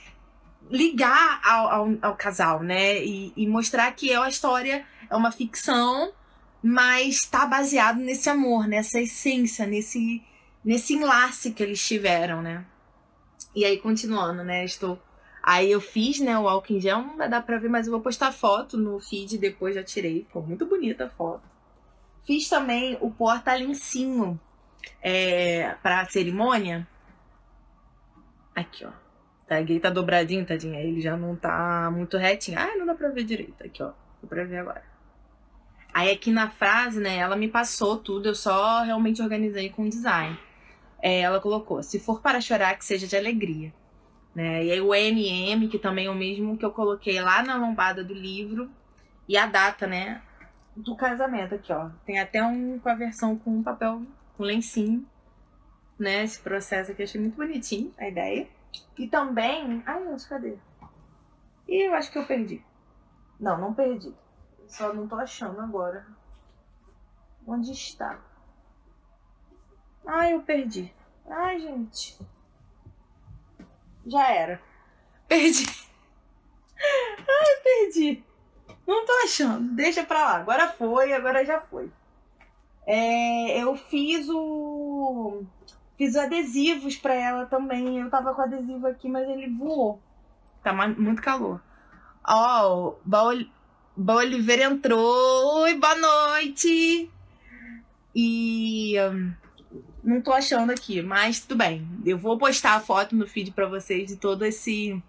[0.72, 3.04] ligar ao, ao, ao casal, né?
[3.04, 6.14] E, e, mostrar que é a história é uma ficção,
[6.68, 10.22] mas está baseado nesse amor, nessa essência, nesse,
[10.64, 12.66] nesse enlace que eles tiveram, né?
[13.56, 14.66] E aí, continuando, né?
[14.66, 15.00] Estou
[15.48, 18.02] Aí eu fiz, né, o em gel, não vai dar pra ver, mas eu vou
[18.02, 20.26] postar foto no feed, depois já tirei.
[20.26, 21.42] Ficou muito bonita a foto.
[22.26, 24.38] Fiz também o porta-lencinho
[25.02, 26.86] é, pra cerimônia.
[28.54, 28.92] Aqui, ó.
[29.48, 30.82] Tá, aqui tá dobradinho, tadinha.
[30.82, 32.60] Ele já não tá muito retinho.
[32.60, 33.64] Ah, não dá pra ver direito.
[33.64, 33.94] Aqui, ó.
[34.22, 34.97] Dá pra ver agora.
[35.98, 40.38] Aí aqui na frase, né, ela me passou tudo, eu só realmente organizei com design.
[41.02, 43.74] É, ela colocou: se for para chorar, que seja de alegria.
[44.36, 44.66] Né?
[44.66, 48.04] E aí o MM, que também é o mesmo que eu coloquei lá na lombada
[48.04, 48.70] do livro,
[49.28, 50.22] e a data, né,
[50.76, 51.90] do casamento aqui, ó.
[52.06, 54.04] Tem até um com a versão com um papel,
[54.38, 55.04] com um lencinho,
[55.98, 56.24] né?
[56.24, 58.48] Esse processo aqui, achei muito bonitinho a ideia.
[59.00, 59.82] E também.
[59.84, 60.58] Ai, gente, cadê?
[61.68, 62.64] Ih, eu acho que eu perdi.
[63.40, 64.14] Não, não perdi.
[64.68, 66.06] Só não tô achando agora.
[67.46, 68.20] Onde está?
[70.06, 70.94] Ai, eu perdi.
[71.30, 72.18] Ai, gente.
[74.06, 74.62] Já era.
[75.28, 75.66] Perdi.
[76.80, 78.24] Ai, perdi.
[78.86, 79.76] Não tô achando.
[79.76, 80.36] Deixa pra lá.
[80.38, 81.92] Agora foi, agora já foi.
[82.86, 85.44] É, eu fiz o.
[85.98, 88.00] Fiz adesivos pra ela também.
[88.00, 90.00] Eu tava com adesivo aqui, mas ele voou.
[90.64, 91.62] Tá muito calor.
[92.26, 93.24] Ó, oh, Ba
[93.98, 95.62] Oliveira entrou.
[95.62, 97.10] Oi, boa noite.
[98.16, 98.96] E.
[99.00, 99.34] Um,
[100.04, 101.88] não tô achando aqui, mas tudo bem.
[102.06, 105.02] Eu vou postar a foto no feed para vocês de todo esse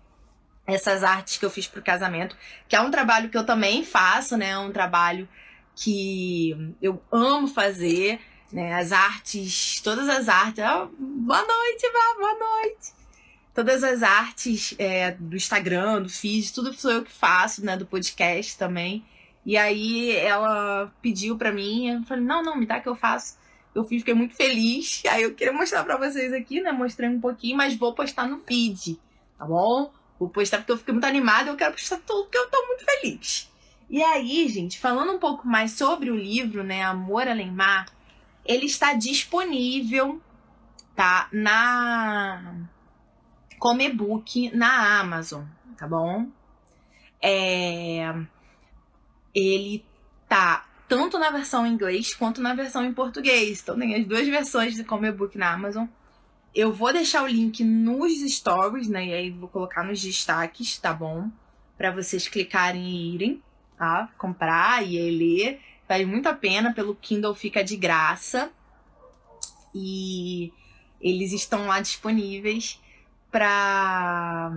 [0.67, 2.37] essas artes que eu fiz pro casamento,
[2.69, 4.51] que é um trabalho que eu também faço, né?
[4.51, 5.27] É um trabalho
[5.75, 8.21] que eu amo fazer,
[8.53, 8.75] né?
[8.75, 10.63] As artes, todas as artes.
[10.65, 12.98] Oh, boa noite, Vá, boa noite.
[13.59, 17.77] Todas as artes é, do Instagram, do feed, tudo sou eu que faço, né?
[17.77, 19.05] Do podcast também.
[19.45, 23.37] E aí ela pediu para mim, eu falei, não, não, me dá que eu faço.
[23.75, 25.03] Eu fiquei muito feliz.
[25.11, 26.71] Aí eu queria mostrar pra vocês aqui, né?
[26.71, 28.97] Mostrei um pouquinho, mas vou postar no feed,
[29.37, 29.93] tá bom?
[30.21, 32.85] Vou postar porque eu fiquei muito animada eu quero postar tudo porque eu tô muito
[32.85, 33.51] feliz.
[33.91, 36.85] E aí, gente, falando um pouco mais sobre o livro, né?
[36.85, 37.87] Amor Além Mar,
[38.47, 40.23] ele está disponível,
[40.95, 41.29] tá?
[41.33, 42.69] Na.
[43.59, 45.45] Como e-book na Amazon,
[45.77, 46.29] tá bom?
[47.23, 48.15] É.
[49.35, 49.85] Ele
[50.29, 53.61] tá tanto na versão em inglês quanto na versão em português.
[53.61, 55.87] Então tem as duas versões de como e-book na Amazon.
[56.55, 59.07] Eu vou deixar o link nos stories, né?
[59.07, 61.29] E aí vou colocar nos destaques, tá bom?
[61.77, 63.43] Para vocês clicarem e irem,
[63.77, 64.09] tá?
[64.17, 65.61] Comprar e ler.
[65.89, 68.51] Vale muito a pena, pelo Kindle fica de graça.
[69.75, 70.53] E
[71.01, 72.81] eles estão lá disponíveis
[73.31, 74.51] para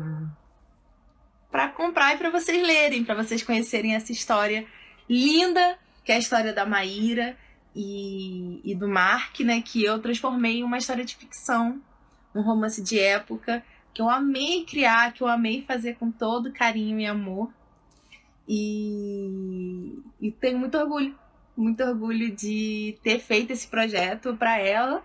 [1.51, 4.65] para comprar e para vocês lerem, para vocês conhecerem essa história
[5.10, 7.38] linda que é a história da Maíra
[7.75, 9.62] e, e do Mark, né?
[9.62, 11.81] Que eu transformei em uma história de ficção,
[12.34, 16.99] um romance de época que eu amei criar, que eu amei fazer com todo carinho
[16.99, 17.51] e amor.
[18.47, 21.17] E, e tenho muito orgulho,
[21.55, 25.03] muito orgulho de ter feito esse projeto para ela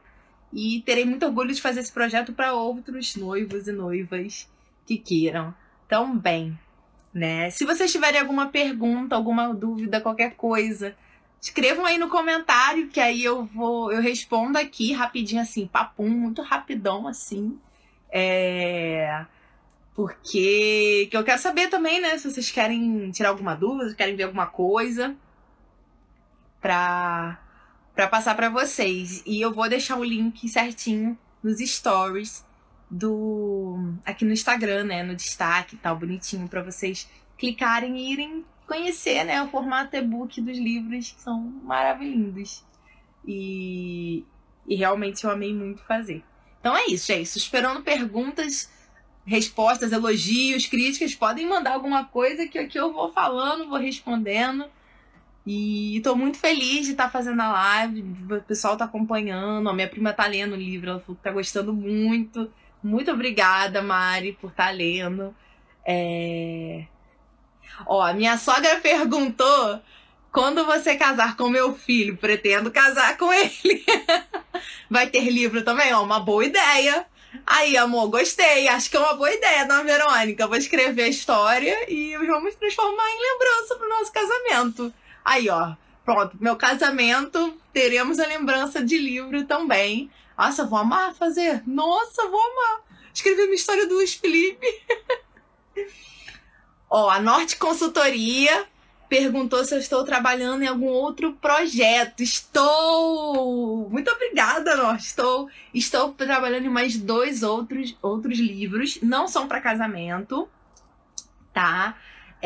[0.56, 4.48] e terei muito orgulho de fazer esse projeto para outros noivos e noivas
[4.86, 5.54] que queiram
[5.88, 6.58] também
[7.16, 7.48] né?
[7.48, 10.94] Se vocês tiverem alguma pergunta, alguma dúvida, qualquer coisa,
[11.40, 16.42] escrevam aí no comentário que aí eu vou, eu respondo aqui rapidinho assim, papum, muito
[16.42, 17.58] rapidão assim.
[18.10, 19.24] É
[19.94, 24.24] porque que eu quero saber também, né, se vocês querem tirar alguma dúvida, querem ver
[24.24, 25.16] alguma coisa
[26.60, 27.40] para
[27.96, 29.22] para passar para vocês.
[29.26, 32.44] E eu vou deixar o link certinho nos stories
[32.88, 39.24] do aqui no Instagram, né, no destaque, tal, bonitinho para vocês clicarem e irem conhecer,
[39.24, 42.64] né, o formato e-book dos livros que são maravilhosos.
[43.26, 44.24] E,
[44.68, 46.22] e realmente eu amei muito fazer.
[46.60, 47.38] Então é isso, é isso.
[47.38, 48.70] Esperando perguntas
[49.24, 54.66] respostas, elogios, críticas, podem mandar alguma coisa que aqui eu vou falando, vou respondendo.
[55.46, 59.72] E tô muito feliz de estar tá fazendo a live, o pessoal tá acompanhando, a
[59.72, 62.50] minha prima tá lendo o livro, ela falou que tá gostando muito.
[62.82, 65.32] Muito obrigada, Mari, por estar tá lendo.
[65.86, 66.86] É...
[67.86, 69.80] Ó, a minha sogra perguntou
[70.32, 73.84] quando você casar com meu filho, pretendo casar com ele.
[74.90, 75.92] Vai ter livro também?
[75.94, 77.06] Ó, uma boa ideia.
[77.46, 78.66] Aí, amor, gostei.
[78.66, 80.46] Acho que é uma boa ideia, da Verônica?
[80.46, 84.92] Vou escrever a história e vamos transformar em lembrança pro nosso casamento.
[85.26, 85.74] Aí, ó.
[86.04, 90.08] Pronto, meu casamento, teremos a lembrança de livro também.
[90.38, 91.64] Nossa, vou amar fazer.
[91.66, 92.82] Nossa, vou amar.
[93.12, 94.64] Escrever uma história do Luiz Felipe.
[96.88, 98.68] ó, a Norte Consultoria
[99.08, 102.22] perguntou se eu estou trabalhando em algum outro projeto.
[102.22, 103.90] Estou!
[103.90, 105.06] Muito obrigada, Norte.
[105.06, 109.00] Estou, estou trabalhando em mais dois outros, outros livros.
[109.02, 110.48] Não são para casamento,
[111.52, 111.96] tá?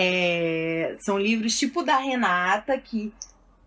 [0.02, 3.12] É, são livros tipo da Renata, que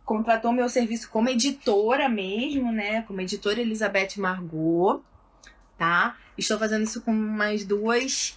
[0.04, 3.04] contratou meu serviço como editora mesmo, né?
[3.04, 5.04] Como editora Elizabeth Margot,
[5.78, 6.18] tá?
[6.36, 8.36] Estou fazendo isso com mais duas.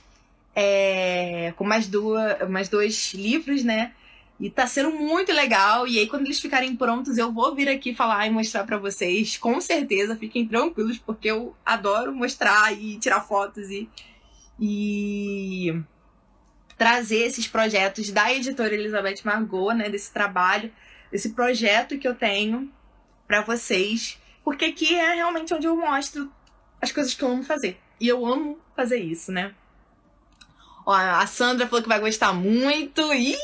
[0.55, 3.93] É, com mais, duas, mais dois livros, né?
[4.39, 5.89] E tá sendo muito legal.
[5.89, 9.39] E aí, quando eles ficarem prontos, eu vou vir aqui falar e mostrar para vocês.
[9.39, 13.89] Com certeza, fiquem tranquilos, porque eu adoro mostrar e tirar fotos e,
[14.61, 15.83] e
[16.77, 19.89] trazer esses projetos da editora Elizabeth Margot, né?
[19.89, 20.73] Desse trabalho,
[21.11, 22.73] desse projeto que eu tenho
[23.27, 24.19] para vocês.
[24.45, 26.31] Porque aqui é realmente onde eu mostro
[26.81, 27.81] as coisas que eu amo fazer.
[28.01, 29.55] E eu amo fazer isso, né?
[30.85, 33.13] Ó, a Sandra falou que vai gostar muito.
[33.13, 33.37] Ih!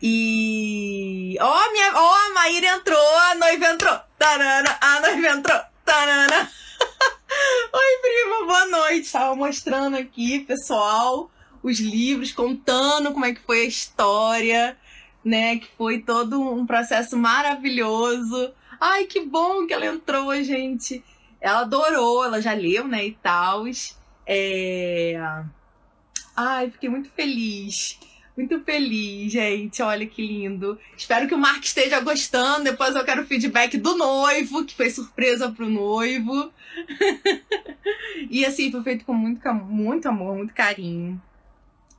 [0.00, 1.36] E.
[1.40, 1.92] Ó, oh, minha.
[1.94, 4.00] Oh, a Maíra entrou, a noiva entrou.
[4.18, 5.60] Tarana, a noiva entrou.
[5.84, 6.50] Tarana.
[7.72, 9.06] Oi, prima, boa noite.
[9.06, 11.30] Estava mostrando aqui, pessoal,
[11.64, 14.76] os livros, contando como é que foi a história,
[15.24, 15.56] né?
[15.56, 18.52] Que foi todo um processo maravilhoso.
[18.78, 21.02] Ai, que bom que ela entrou, gente.
[21.40, 23.06] Ela adorou, ela já leu, né?
[23.06, 23.64] E tal.
[24.26, 25.18] É...
[26.36, 27.98] Ai, fiquei muito feliz.
[28.36, 29.80] Muito feliz, gente.
[29.80, 30.78] Olha que lindo.
[30.94, 32.64] Espero que o Mark esteja gostando.
[32.64, 36.52] Depois eu quero feedback do noivo, que foi surpresa pro noivo.
[38.28, 41.22] e assim, foi feito com muito, muito amor, muito carinho.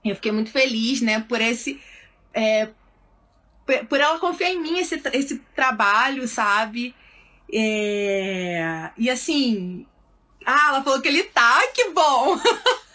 [0.06, 1.82] Eu fiquei muito feliz, né, por esse.
[2.34, 2.70] É,
[3.90, 6.94] por ela confiar em mim esse, esse trabalho, sabe?
[7.52, 9.86] É, e assim.
[10.46, 12.38] Ah, ela falou que ele tá, que bom!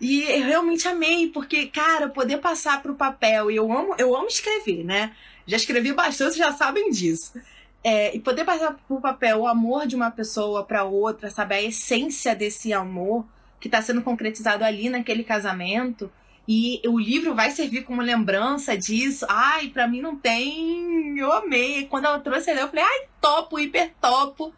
[0.00, 4.28] E eu realmente amei, porque, cara, poder passar pro papel, e eu amo, eu amo
[4.28, 5.14] escrever, né?
[5.46, 7.38] Já escrevi bastante, já sabem disso.
[7.84, 11.62] É, e poder passar pro papel o amor de uma pessoa para outra, saber a
[11.62, 13.26] essência desse amor
[13.60, 16.10] que está sendo concretizado ali naquele casamento.
[16.48, 19.26] E o livro vai servir como lembrança disso.
[19.28, 21.18] Ai, para mim não tem.
[21.18, 21.86] Eu amei.
[21.86, 24.54] Quando ela trouxe ele, eu falei, ai, topo, hiper topo.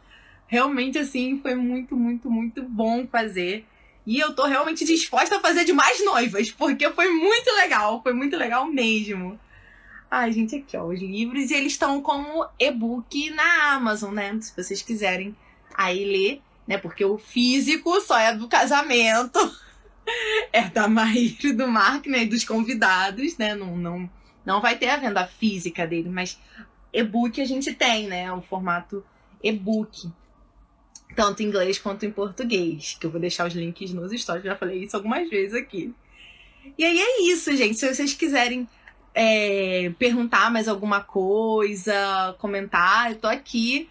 [0.46, 3.66] Realmente, assim, foi muito, muito, muito bom fazer.
[4.06, 8.14] E eu tô realmente disposta a fazer de mais noivas, porque foi muito legal, foi
[8.14, 9.38] muito legal mesmo.
[10.10, 14.38] Ai, gente, aqui, ó, os livros, e eles estão como e-book na Amazon, né?
[14.40, 15.36] Se vocês quiserem
[15.74, 16.76] aí ler, né?
[16.76, 19.38] Porque o físico só é do casamento,
[20.52, 22.24] é da Maíra e do Mark, né?
[22.24, 23.54] E dos convidados, né?
[23.54, 24.10] Não, não,
[24.44, 26.38] não vai ter a venda física dele, mas
[26.92, 28.30] e-book a gente tem, né?
[28.30, 29.02] O formato
[29.42, 30.12] e-book
[31.16, 34.54] tanto em inglês quanto em português, que eu vou deixar os links nos stories, já
[34.54, 35.92] falei isso algumas vezes aqui.
[36.76, 37.76] E aí é isso, gente.
[37.76, 38.68] Se vocês quiserem
[39.12, 43.88] é, perguntar mais alguma coisa, comentar, eu tô aqui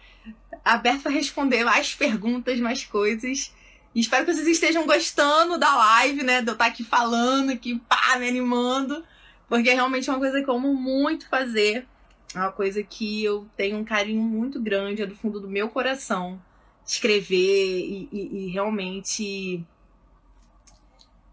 [0.64, 3.54] aberto a responder mais perguntas, mais coisas.
[3.94, 6.42] E espero que vocês estejam gostando da live, né?
[6.42, 9.04] De eu estar aqui falando, aqui, pá, me animando.
[9.48, 11.86] Porque é realmente uma coisa que eu amo muito fazer.
[12.34, 15.68] É uma coisa que eu tenho um carinho muito grande, é do fundo do meu
[15.68, 16.40] coração
[16.88, 19.62] escrever e, e, e realmente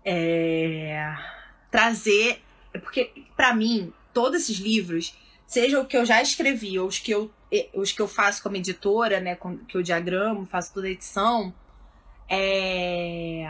[0.04, 1.16] é,
[1.72, 2.42] trazer.
[2.74, 5.18] Porque, para mim, todos esses livros,
[5.48, 7.32] seja o que eu já escrevi ou os que eu,
[7.74, 9.38] os que eu faço como editora, né,
[9.68, 11.54] que eu diagramo, faço toda a edição,
[12.30, 13.46] é,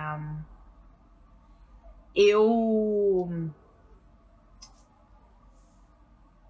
[2.15, 3.51] eu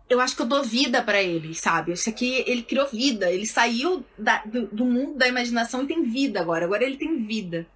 [0.07, 1.91] eu acho que eu dou vida para ele, sabe?
[1.91, 3.31] Isso aqui, ele criou vida.
[3.31, 6.65] Ele saiu da, do, do, mundo da imaginação e tem vida agora.
[6.65, 7.67] Agora ele tem vida,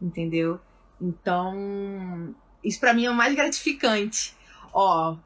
[0.00, 0.58] entendeu?
[1.00, 4.34] Então, isso para mim é o mais gratificante.
[4.72, 5.16] Ó,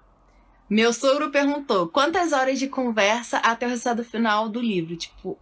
[0.68, 4.96] meu sogro perguntou quantas horas de conversa até o resultado final do livro.
[4.96, 5.38] Tipo,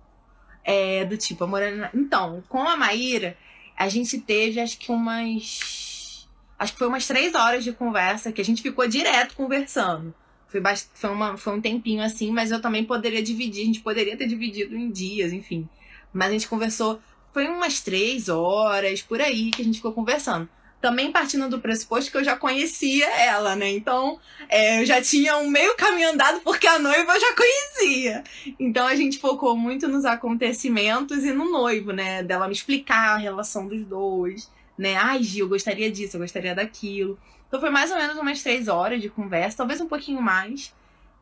[0.65, 1.91] é do tipo, a Morena.
[1.93, 3.37] Então, com a Maíra,
[3.77, 6.29] a gente teve acho que umas.
[6.59, 10.15] Acho que foi umas três horas de conversa que a gente ficou direto conversando.
[10.49, 10.89] Foi, bast...
[10.95, 11.37] foi, uma...
[11.37, 14.91] foi um tempinho assim, mas eu também poderia dividir, a gente poderia ter dividido em
[14.91, 15.69] dias, enfim.
[16.13, 17.01] Mas a gente conversou,
[17.33, 20.49] foi umas três horas por aí que a gente ficou conversando
[20.81, 23.71] também partindo do pressuposto que eu já conhecia ela, né?
[23.71, 24.19] Então,
[24.49, 28.25] é, eu já tinha um meio caminho andado porque a noiva eu já conhecia.
[28.59, 32.23] Então, a gente focou muito nos acontecimentos e no noivo, né?
[32.23, 34.97] Dela me explicar a relação dos dois, né?
[34.97, 37.19] Ai, Gil, eu gostaria disso, eu gostaria daquilo.
[37.49, 40.75] Então, foi mais ou menos umas três horas de conversa, talvez um pouquinho mais.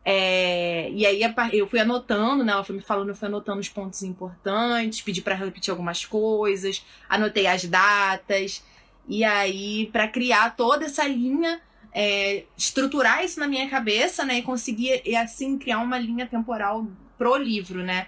[0.07, 1.21] É, e aí
[1.53, 2.53] eu fui anotando, né?
[2.53, 6.85] Ela foi me falando, eu fui anotando os pontos importantes, pedi para repetir algumas coisas,
[7.09, 8.63] anotei as datas.
[9.09, 11.61] E aí, para criar toda essa linha,
[11.93, 14.39] é, estruturar isso na minha cabeça, né?
[14.39, 16.87] E conseguir, e assim, criar uma linha temporal
[17.17, 18.07] pro livro, né?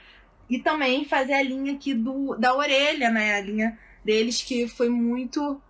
[0.49, 3.37] E também fazer a linha aqui do, da orelha, né?
[3.37, 5.61] A linha deles que foi muito.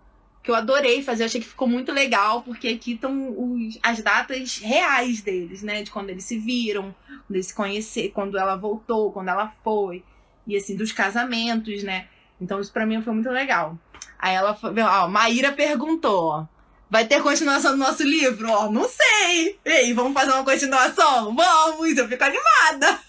[0.41, 3.35] que eu adorei fazer, eu achei que ficou muito legal, porque aqui estão
[3.83, 5.83] as datas reais deles, né?
[5.83, 6.95] De quando eles se viram,
[7.27, 10.03] quando eles se conheceram, quando ela voltou, quando ela foi.
[10.45, 12.07] E assim, dos casamentos, né?
[12.39, 13.77] Então isso para mim foi muito legal.
[14.19, 16.47] Aí ela falou, ó, Maíra perguntou,
[16.89, 18.49] vai ter continuação do nosso livro?
[18.49, 19.59] Ó, não sei.
[19.63, 21.35] Ei, vamos fazer uma continuação?
[21.35, 22.99] Vamos, eu fico animada.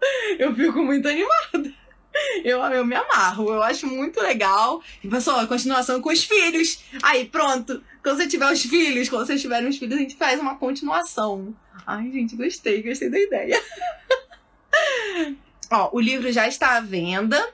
[0.38, 1.74] Eu fico muito animada.
[2.44, 4.80] Eu, eu me amarro, eu acho muito legal.
[5.02, 6.84] E pessoal, continuação com os filhos.
[7.02, 7.82] Aí, pronto.
[8.02, 11.54] Quando você tiver os filhos, quando vocês tiverem os filhos, a gente faz uma continuação.
[11.86, 13.60] Ai, gente, gostei, gostei da ideia.
[15.70, 17.52] Ó, o livro já está à venda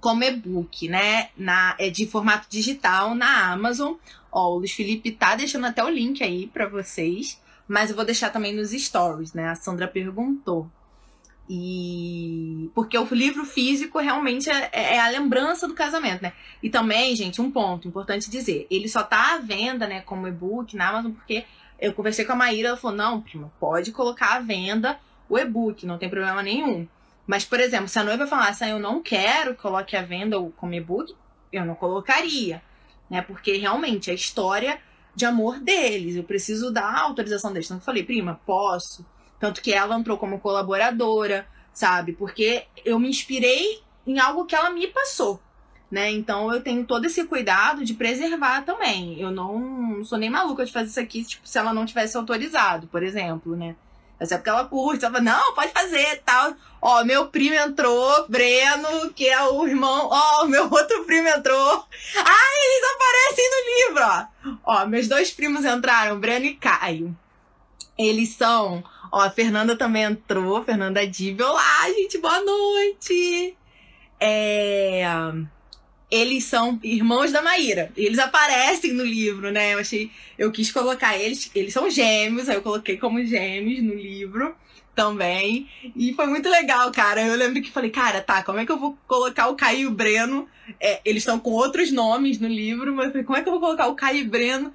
[0.00, 1.28] como e-book, né?
[1.36, 3.94] Na, é de formato digital na Amazon.
[4.32, 8.04] Ó, o Luiz Felipe tá deixando até o link aí para vocês, mas eu vou
[8.04, 9.48] deixar também nos stories, né?
[9.48, 10.70] A Sandra perguntou.
[11.52, 16.32] E porque o livro físico realmente é, é, a lembrança do casamento, né?
[16.62, 20.76] E também, gente, um ponto importante dizer: ele só tá à venda, né, como e-book
[20.76, 21.44] na Amazon, porque
[21.80, 25.84] eu conversei com a Maíra, ela falou: não, prima, pode colocar à venda o e-book,
[25.86, 26.86] não tem problema nenhum.
[27.30, 30.36] Mas, por exemplo, se a noiva falasse, ah, eu não quero que coloque a venda
[30.36, 31.14] ou como e-book,
[31.52, 32.60] eu não colocaria.
[33.08, 33.22] Né?
[33.22, 34.80] Porque realmente é a história
[35.14, 36.16] de amor deles.
[36.16, 37.66] Eu preciso dar a autorização deles.
[37.66, 39.06] Então eu falei, prima, posso.
[39.38, 42.14] Tanto que ela entrou como colaboradora, sabe?
[42.14, 45.40] Porque eu me inspirei em algo que ela me passou.
[45.88, 46.10] Né?
[46.10, 49.20] Então eu tenho todo esse cuidado de preservar também.
[49.20, 52.16] Eu não, não sou nem maluca de fazer isso aqui, tipo, se ela não tivesse
[52.16, 53.76] autorizado, por exemplo, né?
[54.20, 56.52] Mas é porque ela curte, ela fala, não, pode fazer tal.
[56.82, 60.08] Ó, meu primo entrou, Breno, que é o irmão.
[60.10, 61.86] Ó, meu outro primo entrou.
[62.16, 64.82] Ah, eles aparecem no livro, ó.
[64.82, 67.16] Ó, meus dois primos entraram, Breno e Caio.
[67.98, 68.84] Eles são.
[69.10, 71.40] Ó, a Fernanda também entrou, Fernanda Dib.
[71.40, 73.56] Olá, gente, boa noite.
[74.20, 75.02] É
[76.10, 77.92] eles são irmãos da Maíra.
[77.96, 79.74] Eles aparecem no livro, né?
[79.74, 80.10] Eu achei.
[80.36, 81.50] Eu quis colocar eles.
[81.54, 84.54] Eles são gêmeos, aí eu coloquei como gêmeos no livro
[84.94, 85.68] também.
[85.94, 87.22] E foi muito legal, cara.
[87.22, 89.86] Eu lembro que falei, cara, tá, como é que eu vou colocar o Caio e
[89.86, 90.48] o Breno?
[90.80, 93.86] É, eles estão com outros nomes no livro, mas como é que eu vou colocar
[93.86, 94.74] o Caio e o Breno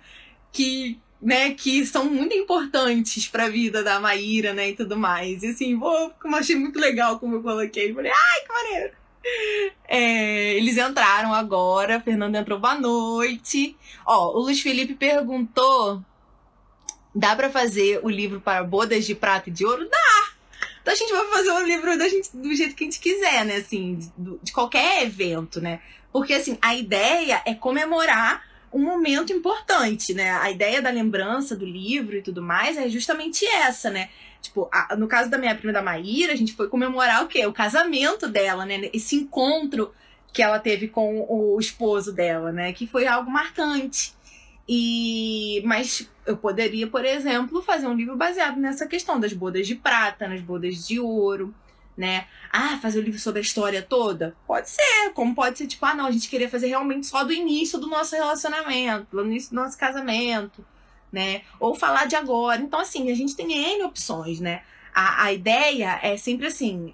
[0.52, 1.00] que.
[1.22, 5.42] Né, que são muito importantes para a vida da Maíra, né, e tudo mais.
[5.42, 7.92] E assim, vou, eu achei muito legal como eu coloquei.
[7.94, 9.05] Falei, ai, que maneiro.
[9.88, 12.00] É, eles entraram agora.
[12.02, 13.76] Fernando entrou boa noite.
[14.06, 16.04] Ó, o Luiz Felipe perguntou:
[17.14, 19.88] dá para fazer o livro para bodas de prata e de ouro?
[19.90, 20.30] Dá!
[20.82, 23.46] Então a gente vai fazer o livro da gente, do jeito que a gente quiser,
[23.46, 23.56] né?
[23.58, 25.80] Assim, de, de qualquer evento, né?
[26.12, 30.32] Porque assim, a ideia é comemorar um momento importante, né?
[30.32, 34.10] A ideia da lembrança do livro e tudo mais é justamente essa, né?
[34.46, 37.46] Tipo, a, no caso da minha prima da Maíra, a gente foi comemorar o quê?
[37.46, 38.90] O casamento dela, né?
[38.94, 39.92] Esse encontro
[40.32, 42.74] que ela teve com o esposo dela, né?
[42.74, 44.14] Que foi algo marcante.
[44.68, 49.76] E mas eu poderia, por exemplo, fazer um livro baseado nessa questão das bodas de
[49.76, 51.54] prata, nas bodas de ouro,
[51.98, 52.28] né?
[52.52, 54.36] Ah, fazer um livro sobre a história toda?
[54.48, 57.34] Pode ser, como pode ser tipo, ah, não, a gente queria fazer realmente só do
[57.34, 60.66] início do nosso relacionamento, do início do nosso casamento
[61.16, 61.44] né?
[61.62, 62.62] Ou falar de agora.
[62.62, 64.64] Então, assim, a gente tem N opções, né?
[64.94, 66.94] A, a ideia é sempre assim: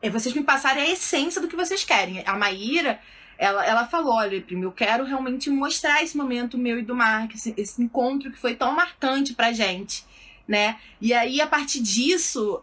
[0.00, 2.22] é vocês me passarem a essência do que vocês querem.
[2.26, 2.98] A Maíra,
[3.36, 7.34] ela, ela falou: olha, primo, eu quero realmente mostrar esse momento meu e do Mark,
[7.34, 10.02] esse, esse encontro que foi tão marcante pra gente,
[10.48, 10.78] né?
[10.98, 12.62] E aí, a partir disso,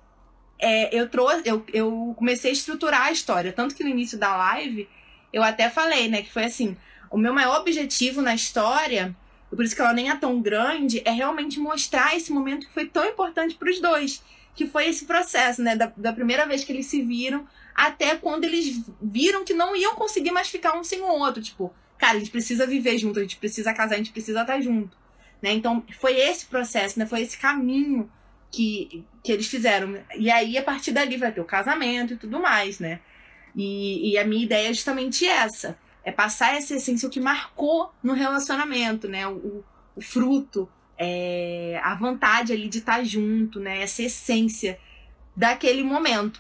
[0.58, 3.54] é, eu, trouxe, eu, eu comecei a estruturar a história.
[3.54, 4.90] Tanto que no início da live,
[5.32, 6.76] eu até falei, né, que foi assim:
[7.12, 9.16] o meu maior objetivo na história
[9.56, 12.86] por isso que ela nem é tão grande, é realmente mostrar esse momento que foi
[12.88, 14.24] tão importante para os dois,
[14.56, 18.44] que foi esse processo, né, da, da primeira vez que eles se viram até quando
[18.44, 21.42] eles viram que não iam conseguir mais ficar um sem o outro.
[21.42, 24.60] Tipo, cara, a gente precisa viver junto, a gente precisa casar, a gente precisa estar
[24.62, 24.96] junto.
[25.42, 25.54] Né?
[25.54, 27.06] Então, foi esse processo, né?
[27.06, 28.12] Foi esse caminho
[28.52, 29.98] que, que eles fizeram.
[30.16, 33.00] E aí, a partir dali, vai ter o casamento e tudo mais, né?
[33.56, 35.78] E, e a minha ideia é justamente essa.
[36.04, 39.28] É passar essa essência, o que marcou no relacionamento, né?
[39.28, 39.64] O,
[39.96, 43.82] o fruto, é, a vontade ali de estar junto, né?
[43.82, 44.80] Essa essência
[45.36, 46.40] daquele momento.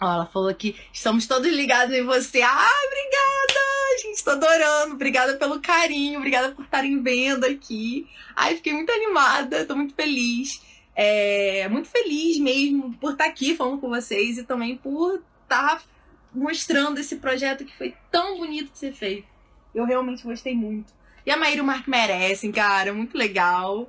[0.00, 2.42] Ó, ela falou que estamos todos ligados em você.
[2.42, 3.62] Ai, obrigada!
[4.02, 4.94] Gente, tô adorando.
[4.94, 8.08] Obrigada pelo carinho, obrigada por estarem vendo aqui.
[8.34, 10.60] Ai, fiquei muito animada, tô muito feliz.
[10.94, 15.82] É, muito feliz mesmo por estar aqui falando com vocês e também por estar
[16.34, 19.28] mostrando esse projeto que foi tão bonito de ser feito.
[19.74, 20.92] Eu realmente gostei muito.
[21.24, 22.92] E a Maíra e o Mark merecem, cara.
[22.92, 23.88] Muito legal.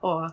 [0.00, 0.30] Ó,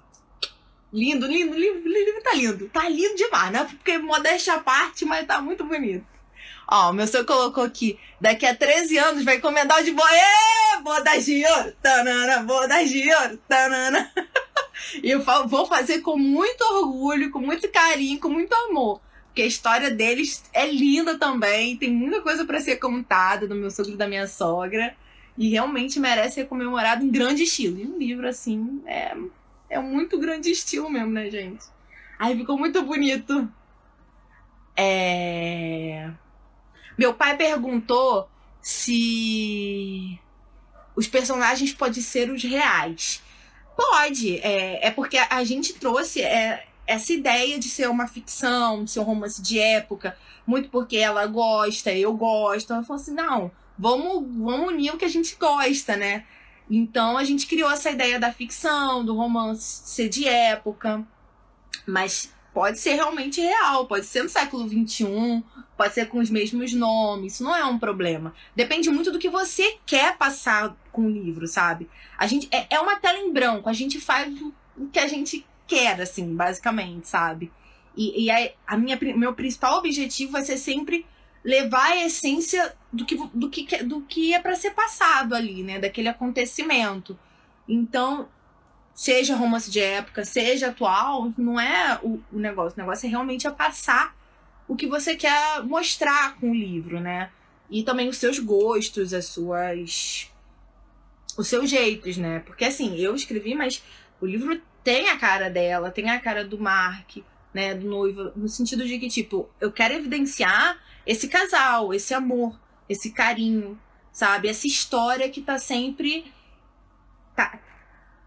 [0.95, 2.69] Lindo, lindo, lindo, lindo, tá lindo.
[2.69, 3.65] Tá lindo demais, né?
[3.65, 6.05] Porque modéstia à parte, mas tá muito bonito.
[6.65, 10.07] Ó, o meu senhor colocou aqui, daqui a 13 anos vai encomendar o de boa.
[10.09, 14.09] Ê, bodas de ouro, tanana, bodas de ouro, tanana.
[15.03, 19.01] E eu vou fazer com muito orgulho, com muito carinho, com muito amor.
[19.35, 23.69] Porque a história deles é linda também, tem muita coisa para ser contada do meu
[23.69, 24.95] sogro e da minha sogra.
[25.37, 27.77] E realmente merece ser comemorado em grande estilo.
[27.77, 29.13] E um livro assim é
[29.69, 31.65] é muito grande estilo mesmo, né, gente?
[32.17, 33.51] Aí ficou muito bonito.
[34.73, 36.09] É...
[36.97, 38.29] Meu pai perguntou
[38.61, 40.17] se
[40.95, 43.21] os personagens podem ser os reais.
[43.75, 48.91] Pode, é, é porque a gente trouxe é, essa ideia de ser uma ficção, de
[48.91, 52.73] ser um romance de época, muito porque ela gosta, eu gosto.
[52.73, 56.25] Ela falou assim: não, vamos, vamos unir o que a gente gosta, né?
[56.69, 61.05] Então a gente criou essa ideia da ficção, do romance ser de época,
[61.85, 65.43] mas pode ser realmente real, pode ser no século XXI,
[65.77, 68.33] pode ser com os mesmos nomes, isso não é um problema.
[68.55, 71.87] Depende muito do que você quer passar com o livro, sabe?
[72.17, 74.33] A gente é, é uma tela em branco, a gente faz
[74.77, 77.51] o que a gente quer, assim, basicamente, sabe?
[77.95, 81.05] E, e a, a minha, meu principal objetivo vai ser sempre
[81.43, 85.79] levar a essência do que, do que, do que é para ser passado ali, né?
[85.79, 87.17] Daquele acontecimento.
[87.67, 88.27] Então,
[88.93, 92.77] seja romance de época, seja atual, não é o, o negócio.
[92.77, 94.15] O negócio é realmente é passar
[94.67, 97.29] o que você quer mostrar com o livro, né?
[97.69, 100.31] E também os seus gostos, as suas.
[101.37, 102.39] os seus jeitos, né?
[102.39, 103.83] Porque assim, eu escrevi, mas
[104.19, 107.17] o livro tem a cara dela, tem a cara do Mark,
[107.51, 107.73] né?
[107.73, 112.57] Do noivo, no sentido de que, tipo, eu quero evidenciar esse casal, esse amor,
[112.87, 113.81] esse carinho,
[114.11, 114.47] sabe?
[114.47, 116.31] Essa história que tá sempre.
[117.35, 117.59] Tá,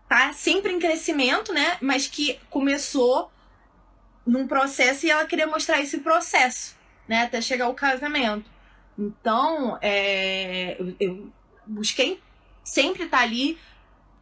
[0.09, 1.79] tá sempre em crescimento, né?
[1.81, 3.31] Mas que começou
[4.27, 7.23] num processo e ela queria mostrar esse processo, né?
[7.23, 8.51] Até chegar ao casamento.
[8.99, 11.33] Então, é, eu, eu
[11.65, 12.21] busquei
[12.65, 13.57] sempre estar tá ali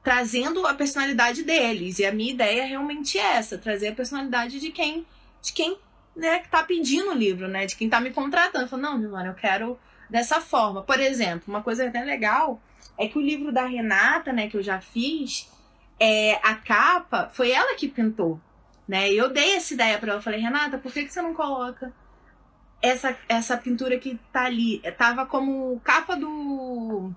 [0.07, 1.99] trazendo a personalidade deles.
[1.99, 5.05] E a minha ideia é realmente essa, trazer a personalidade de quem
[5.43, 5.77] de quem
[6.15, 7.67] né, que tá pedindo o livro, né?
[7.67, 8.69] De quem tá me contratando.
[8.69, 9.77] Falando, não, Giovana, eu quero
[10.09, 10.81] dessa forma.
[10.85, 12.63] Por exemplo, uma coisa até legal
[12.97, 15.51] é que o livro da Renata, né, que eu já fiz,
[15.99, 18.41] é, a capa foi ela que pintou,
[18.87, 19.13] né?
[19.13, 20.23] Eu dei essa ideia para ela.
[20.23, 21.93] Falei, Renata, por que, que você não coloca
[22.81, 24.81] essa, essa pintura que tá ali?
[24.97, 27.13] Tava como capa do.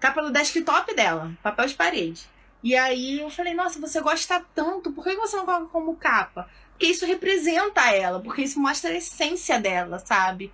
[0.00, 2.22] Capa do desktop dela, papel de parede.
[2.62, 6.48] E aí eu falei, nossa, você gosta tanto, por que você não coloca como capa?
[6.80, 10.50] porque isso representa ela, porque isso mostra a essência dela, sabe?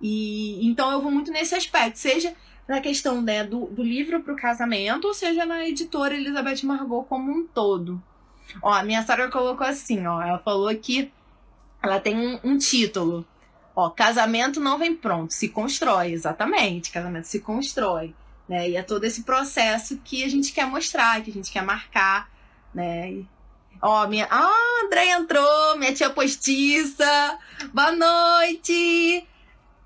[0.00, 2.32] E então eu vou muito nesse aspecto, seja
[2.68, 7.02] na questão né, do, do livro para o casamento, ou seja na editora Elizabeth Margot
[7.08, 8.00] como um todo.
[8.62, 11.10] Ó, a minha sogra colocou assim, ó, ela falou que
[11.82, 13.26] ela tem um, um título.
[13.74, 16.92] Ó, casamento não vem pronto, se constrói, exatamente.
[16.92, 18.14] Casamento se constrói,
[18.48, 18.70] né?
[18.70, 22.30] E é todo esse processo que a gente quer mostrar, que a gente quer marcar,
[22.74, 23.24] né?
[23.80, 24.26] Ó, minha.
[24.30, 27.38] Ah, André entrou, minha tia postiça.
[27.72, 29.26] Boa noite!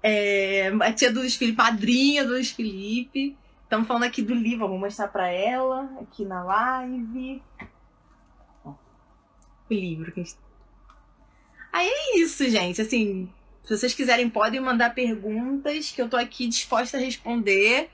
[0.03, 3.37] É, a tia do Luiz Felipe, padrinha do Luiz Felipe.
[3.65, 7.43] Estamos falando aqui do livro, vou mostrar para ela aqui na live.
[8.65, 8.75] O
[9.69, 10.39] livro que a gente...
[11.73, 12.81] Aí é isso, gente.
[12.81, 13.31] Assim,
[13.65, 17.91] se vocês quiserem, podem mandar perguntas que eu tô aqui disposta a responder.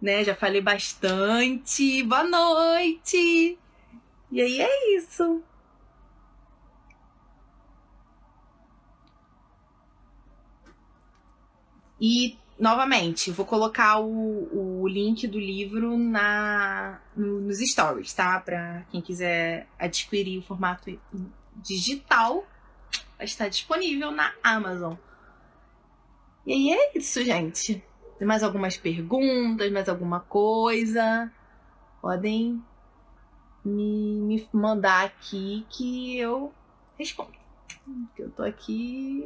[0.00, 0.24] Né?
[0.24, 2.02] Já falei bastante.
[2.02, 3.58] Boa noite!
[4.32, 5.42] E aí é isso.
[12.00, 18.40] E, novamente, vou colocar o, o link do livro na, no, nos stories, tá?
[18.40, 20.98] Para quem quiser adquirir o formato
[21.56, 22.46] digital,
[23.20, 24.94] estar disponível na Amazon.
[26.46, 27.84] E aí é isso, gente.
[28.20, 31.32] Tem mais algumas perguntas, mais alguma coisa?
[32.02, 32.62] Podem
[33.64, 36.52] me, me mandar aqui que eu
[36.98, 37.32] respondo.
[38.18, 39.24] Eu tô aqui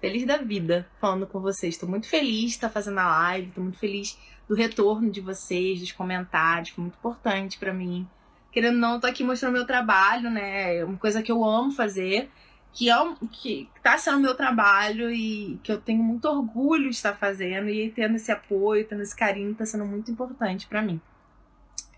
[0.00, 1.76] feliz da vida falando com vocês.
[1.76, 4.18] Tô muito feliz de estar fazendo a live, tô muito feliz
[4.48, 8.08] do retorno de vocês, dos comentários, foi muito importante para mim.
[8.50, 10.78] Querendo ou não, tô aqui mostrando meu trabalho, né?
[10.78, 12.30] É uma coisa que eu amo fazer,
[12.72, 12.94] que é
[13.32, 17.90] que tá sendo meu trabalho e que eu tenho muito orgulho de estar fazendo e
[17.90, 21.00] tendo esse apoio, tendo esse carinho, tá sendo muito importante para mim.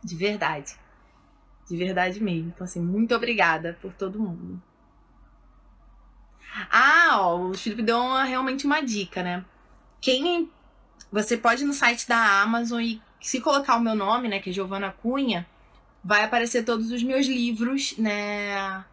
[0.02, 0.74] De verdade.
[1.68, 2.48] De verdade mesmo.
[2.54, 4.60] Então, assim, muito obrigada por todo mundo.
[6.70, 9.44] Ah, ó, o Felipe deu uma, realmente uma dica, né?
[10.00, 10.50] Quem.
[11.12, 14.50] Você pode ir no site da Amazon e se colocar o meu nome, né, que
[14.50, 15.46] é Giovana Cunha,
[16.02, 18.84] vai aparecer todos os meus livros, né,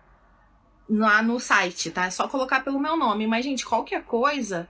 [0.90, 2.06] lá no site, tá?
[2.06, 3.28] É só colocar pelo meu nome.
[3.28, 4.68] Mas, gente, qualquer coisa,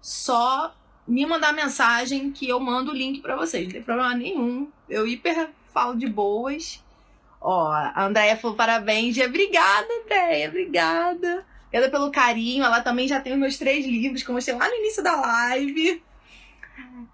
[0.00, 0.74] só
[1.06, 3.64] me mandar mensagem que eu mando o link para vocês.
[3.64, 4.70] Não tem problema nenhum.
[4.88, 6.82] Eu hiper falo de boas.
[7.40, 9.16] Ó, a Andréia falou parabéns.
[9.18, 10.48] Obrigada, Andréia.
[10.48, 11.46] Obrigada.
[11.66, 12.64] Obrigada pelo carinho.
[12.64, 15.16] Ela também já tem os meus três livros que eu mostrei lá no início da
[15.16, 16.02] live.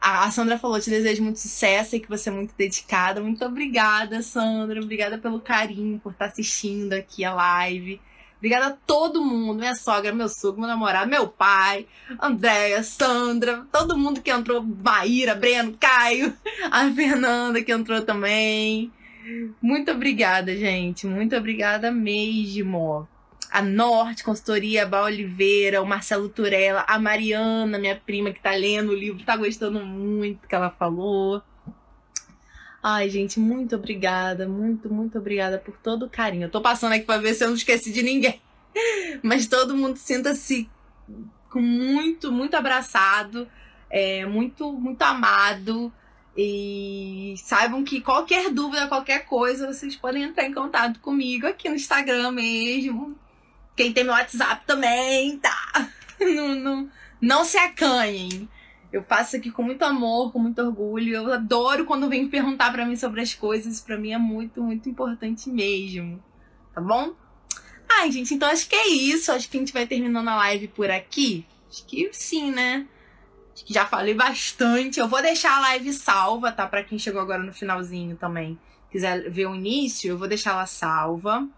[0.00, 3.20] A Sandra falou: te desejo muito sucesso e que você é muito dedicada.
[3.20, 4.80] Muito obrigada, Sandra.
[4.80, 8.00] Obrigada pelo carinho, por estar assistindo aqui a live.
[8.44, 11.86] Obrigada a todo mundo, minha sogra, meu sogro, meu namorado, meu pai,
[12.20, 16.30] Andréia, Sandra, todo mundo que entrou, Maíra, Breno, Caio,
[16.70, 18.92] a Fernanda que entrou também.
[19.62, 21.06] Muito obrigada, gente.
[21.06, 23.08] Muito obrigada mesmo
[23.50, 28.50] a Norte, consultoria, a Bá Oliveira, o Marcelo Turella, a Mariana, minha prima que tá
[28.50, 31.42] lendo o livro, tá gostando muito que ela falou.
[32.86, 36.44] Ai, gente, muito obrigada, muito, muito obrigada por todo o carinho.
[36.44, 38.42] Eu tô passando aqui pra ver se eu não esqueci de ninguém.
[39.24, 40.68] Mas todo mundo sinta-se
[41.48, 43.48] com muito, muito abraçado,
[43.88, 45.90] é, muito, muito amado.
[46.36, 51.76] E saibam que qualquer dúvida, qualquer coisa, vocês podem entrar em contato comigo aqui no
[51.76, 53.18] Instagram mesmo.
[53.74, 55.88] Quem tem meu WhatsApp também, tá?
[56.20, 58.48] Não, não, não se acanhem.
[58.94, 61.16] Eu faço aqui com muito amor, com muito orgulho.
[61.16, 63.80] Eu adoro quando vem perguntar para mim sobre as coisas.
[63.80, 66.22] Para mim é muito, muito importante mesmo.
[66.72, 67.12] Tá bom?
[67.88, 69.32] Ai, gente, então acho que é isso.
[69.32, 71.44] Acho que a gente vai terminando a live por aqui.
[71.68, 72.86] Acho que sim, né?
[73.52, 75.00] Acho que já falei bastante.
[75.00, 76.64] Eu vou deixar a live salva, tá?
[76.64, 78.56] Para quem chegou agora no finalzinho também.
[78.92, 81.48] Quiser ver o início, eu vou deixar ela salva.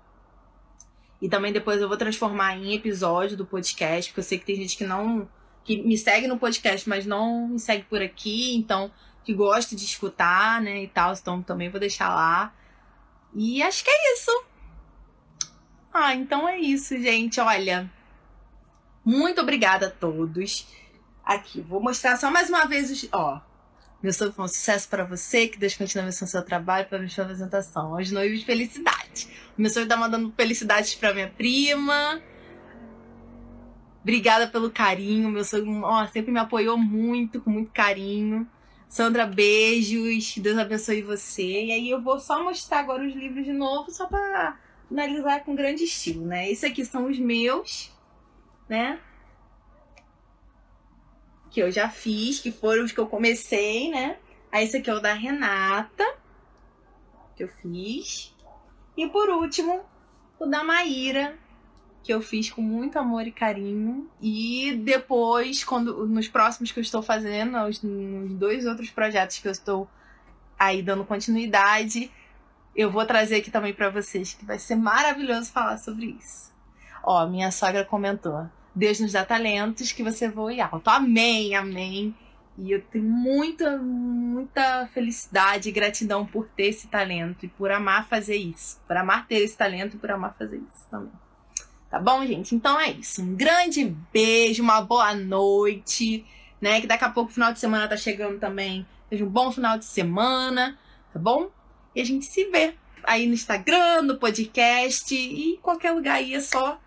[1.21, 4.57] E também depois eu vou transformar em episódio do podcast, porque eu sei que tem
[4.57, 5.29] gente que não.
[5.67, 8.91] Que me segue no podcast, mas não me segue por aqui, então
[9.25, 10.85] que gosta de escutar, né?
[10.85, 11.13] E tal.
[11.13, 12.55] Então também vou deixar lá.
[13.35, 14.45] E acho que é isso.
[15.93, 17.41] Ah, então é isso, gente.
[17.41, 17.91] Olha.
[19.05, 20.67] Muito obrigada a todos.
[21.25, 23.09] Aqui, vou mostrar só mais uma vez os.
[23.13, 23.41] Ó,
[24.01, 27.25] meu sonho foi um sucesso para você, que Deus continue abençoando seu trabalho para sua
[27.25, 27.97] apresentação.
[27.97, 29.29] Aos noivos, felicidade.
[29.59, 32.23] Meu sonho tá mandando felicidades para minha prima.
[34.07, 35.29] Obrigada pelo carinho.
[35.29, 38.49] Meu sonho ó, sempre me apoiou muito, com muito carinho.
[38.89, 40.39] Sandra, beijos.
[40.39, 41.65] Deus abençoe você.
[41.65, 45.57] E aí eu vou só mostrar agora os livros de novo, só para analisar com
[45.57, 46.49] grande estilo, né?
[46.49, 47.93] Esses aqui são os meus,
[48.69, 49.01] né?
[51.57, 54.19] que eu já fiz, que foram os que eu comecei, né?
[54.53, 56.05] Aí esse aqui é o da Renata,
[57.35, 58.37] que eu fiz.
[58.95, 59.81] E por último,
[60.39, 61.35] o da Maíra,
[62.07, 64.09] que eu fiz com muito amor e carinho.
[64.23, 69.49] E depois, quando nos próximos que eu estou fazendo, nos, nos dois outros projetos que
[69.49, 69.91] eu estou
[70.57, 72.09] aí dando continuidade,
[72.77, 76.55] eu vou trazer aqui também para vocês, que vai ser maravilhoso falar sobre isso.
[77.03, 78.49] Ó, minha sogra comentou.
[78.73, 80.89] Deus nos dá talentos que você voe alto.
[80.89, 82.15] Amém, amém.
[82.57, 88.07] E eu tenho muita, muita felicidade e gratidão por ter esse talento e por amar
[88.07, 88.81] fazer isso.
[88.87, 91.26] Por amar ter esse talento e por amar fazer isso também.
[91.91, 92.55] Tá bom, gente?
[92.55, 93.23] Então é isso.
[93.23, 96.25] Um grande beijo, uma boa noite,
[96.61, 96.81] né?
[96.81, 98.87] Que daqui a pouco o final de semana tá chegando também.
[99.09, 100.77] Seja um bom final de semana,
[101.13, 101.49] tá bom?
[101.95, 102.75] E a gente se vê
[103.05, 106.79] aí no Instagram, no podcast e em qualquer lugar aí é só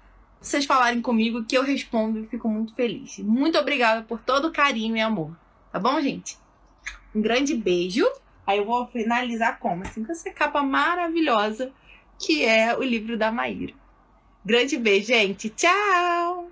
[0.41, 3.20] vocês falarem comigo que eu respondo e fico muito feliz.
[3.20, 5.36] Muito obrigada por todo o carinho e amor.
[5.72, 6.38] Tá bom, gente?
[7.16, 8.06] Um grande beijo.
[8.45, 9.84] Aí eu vou finalizar como?
[9.84, 11.72] Assim, com essa capa maravilhosa
[12.18, 13.74] que é o livro da Maíra.
[14.45, 15.49] Grande beijo, gente.
[15.49, 16.49] Tchau!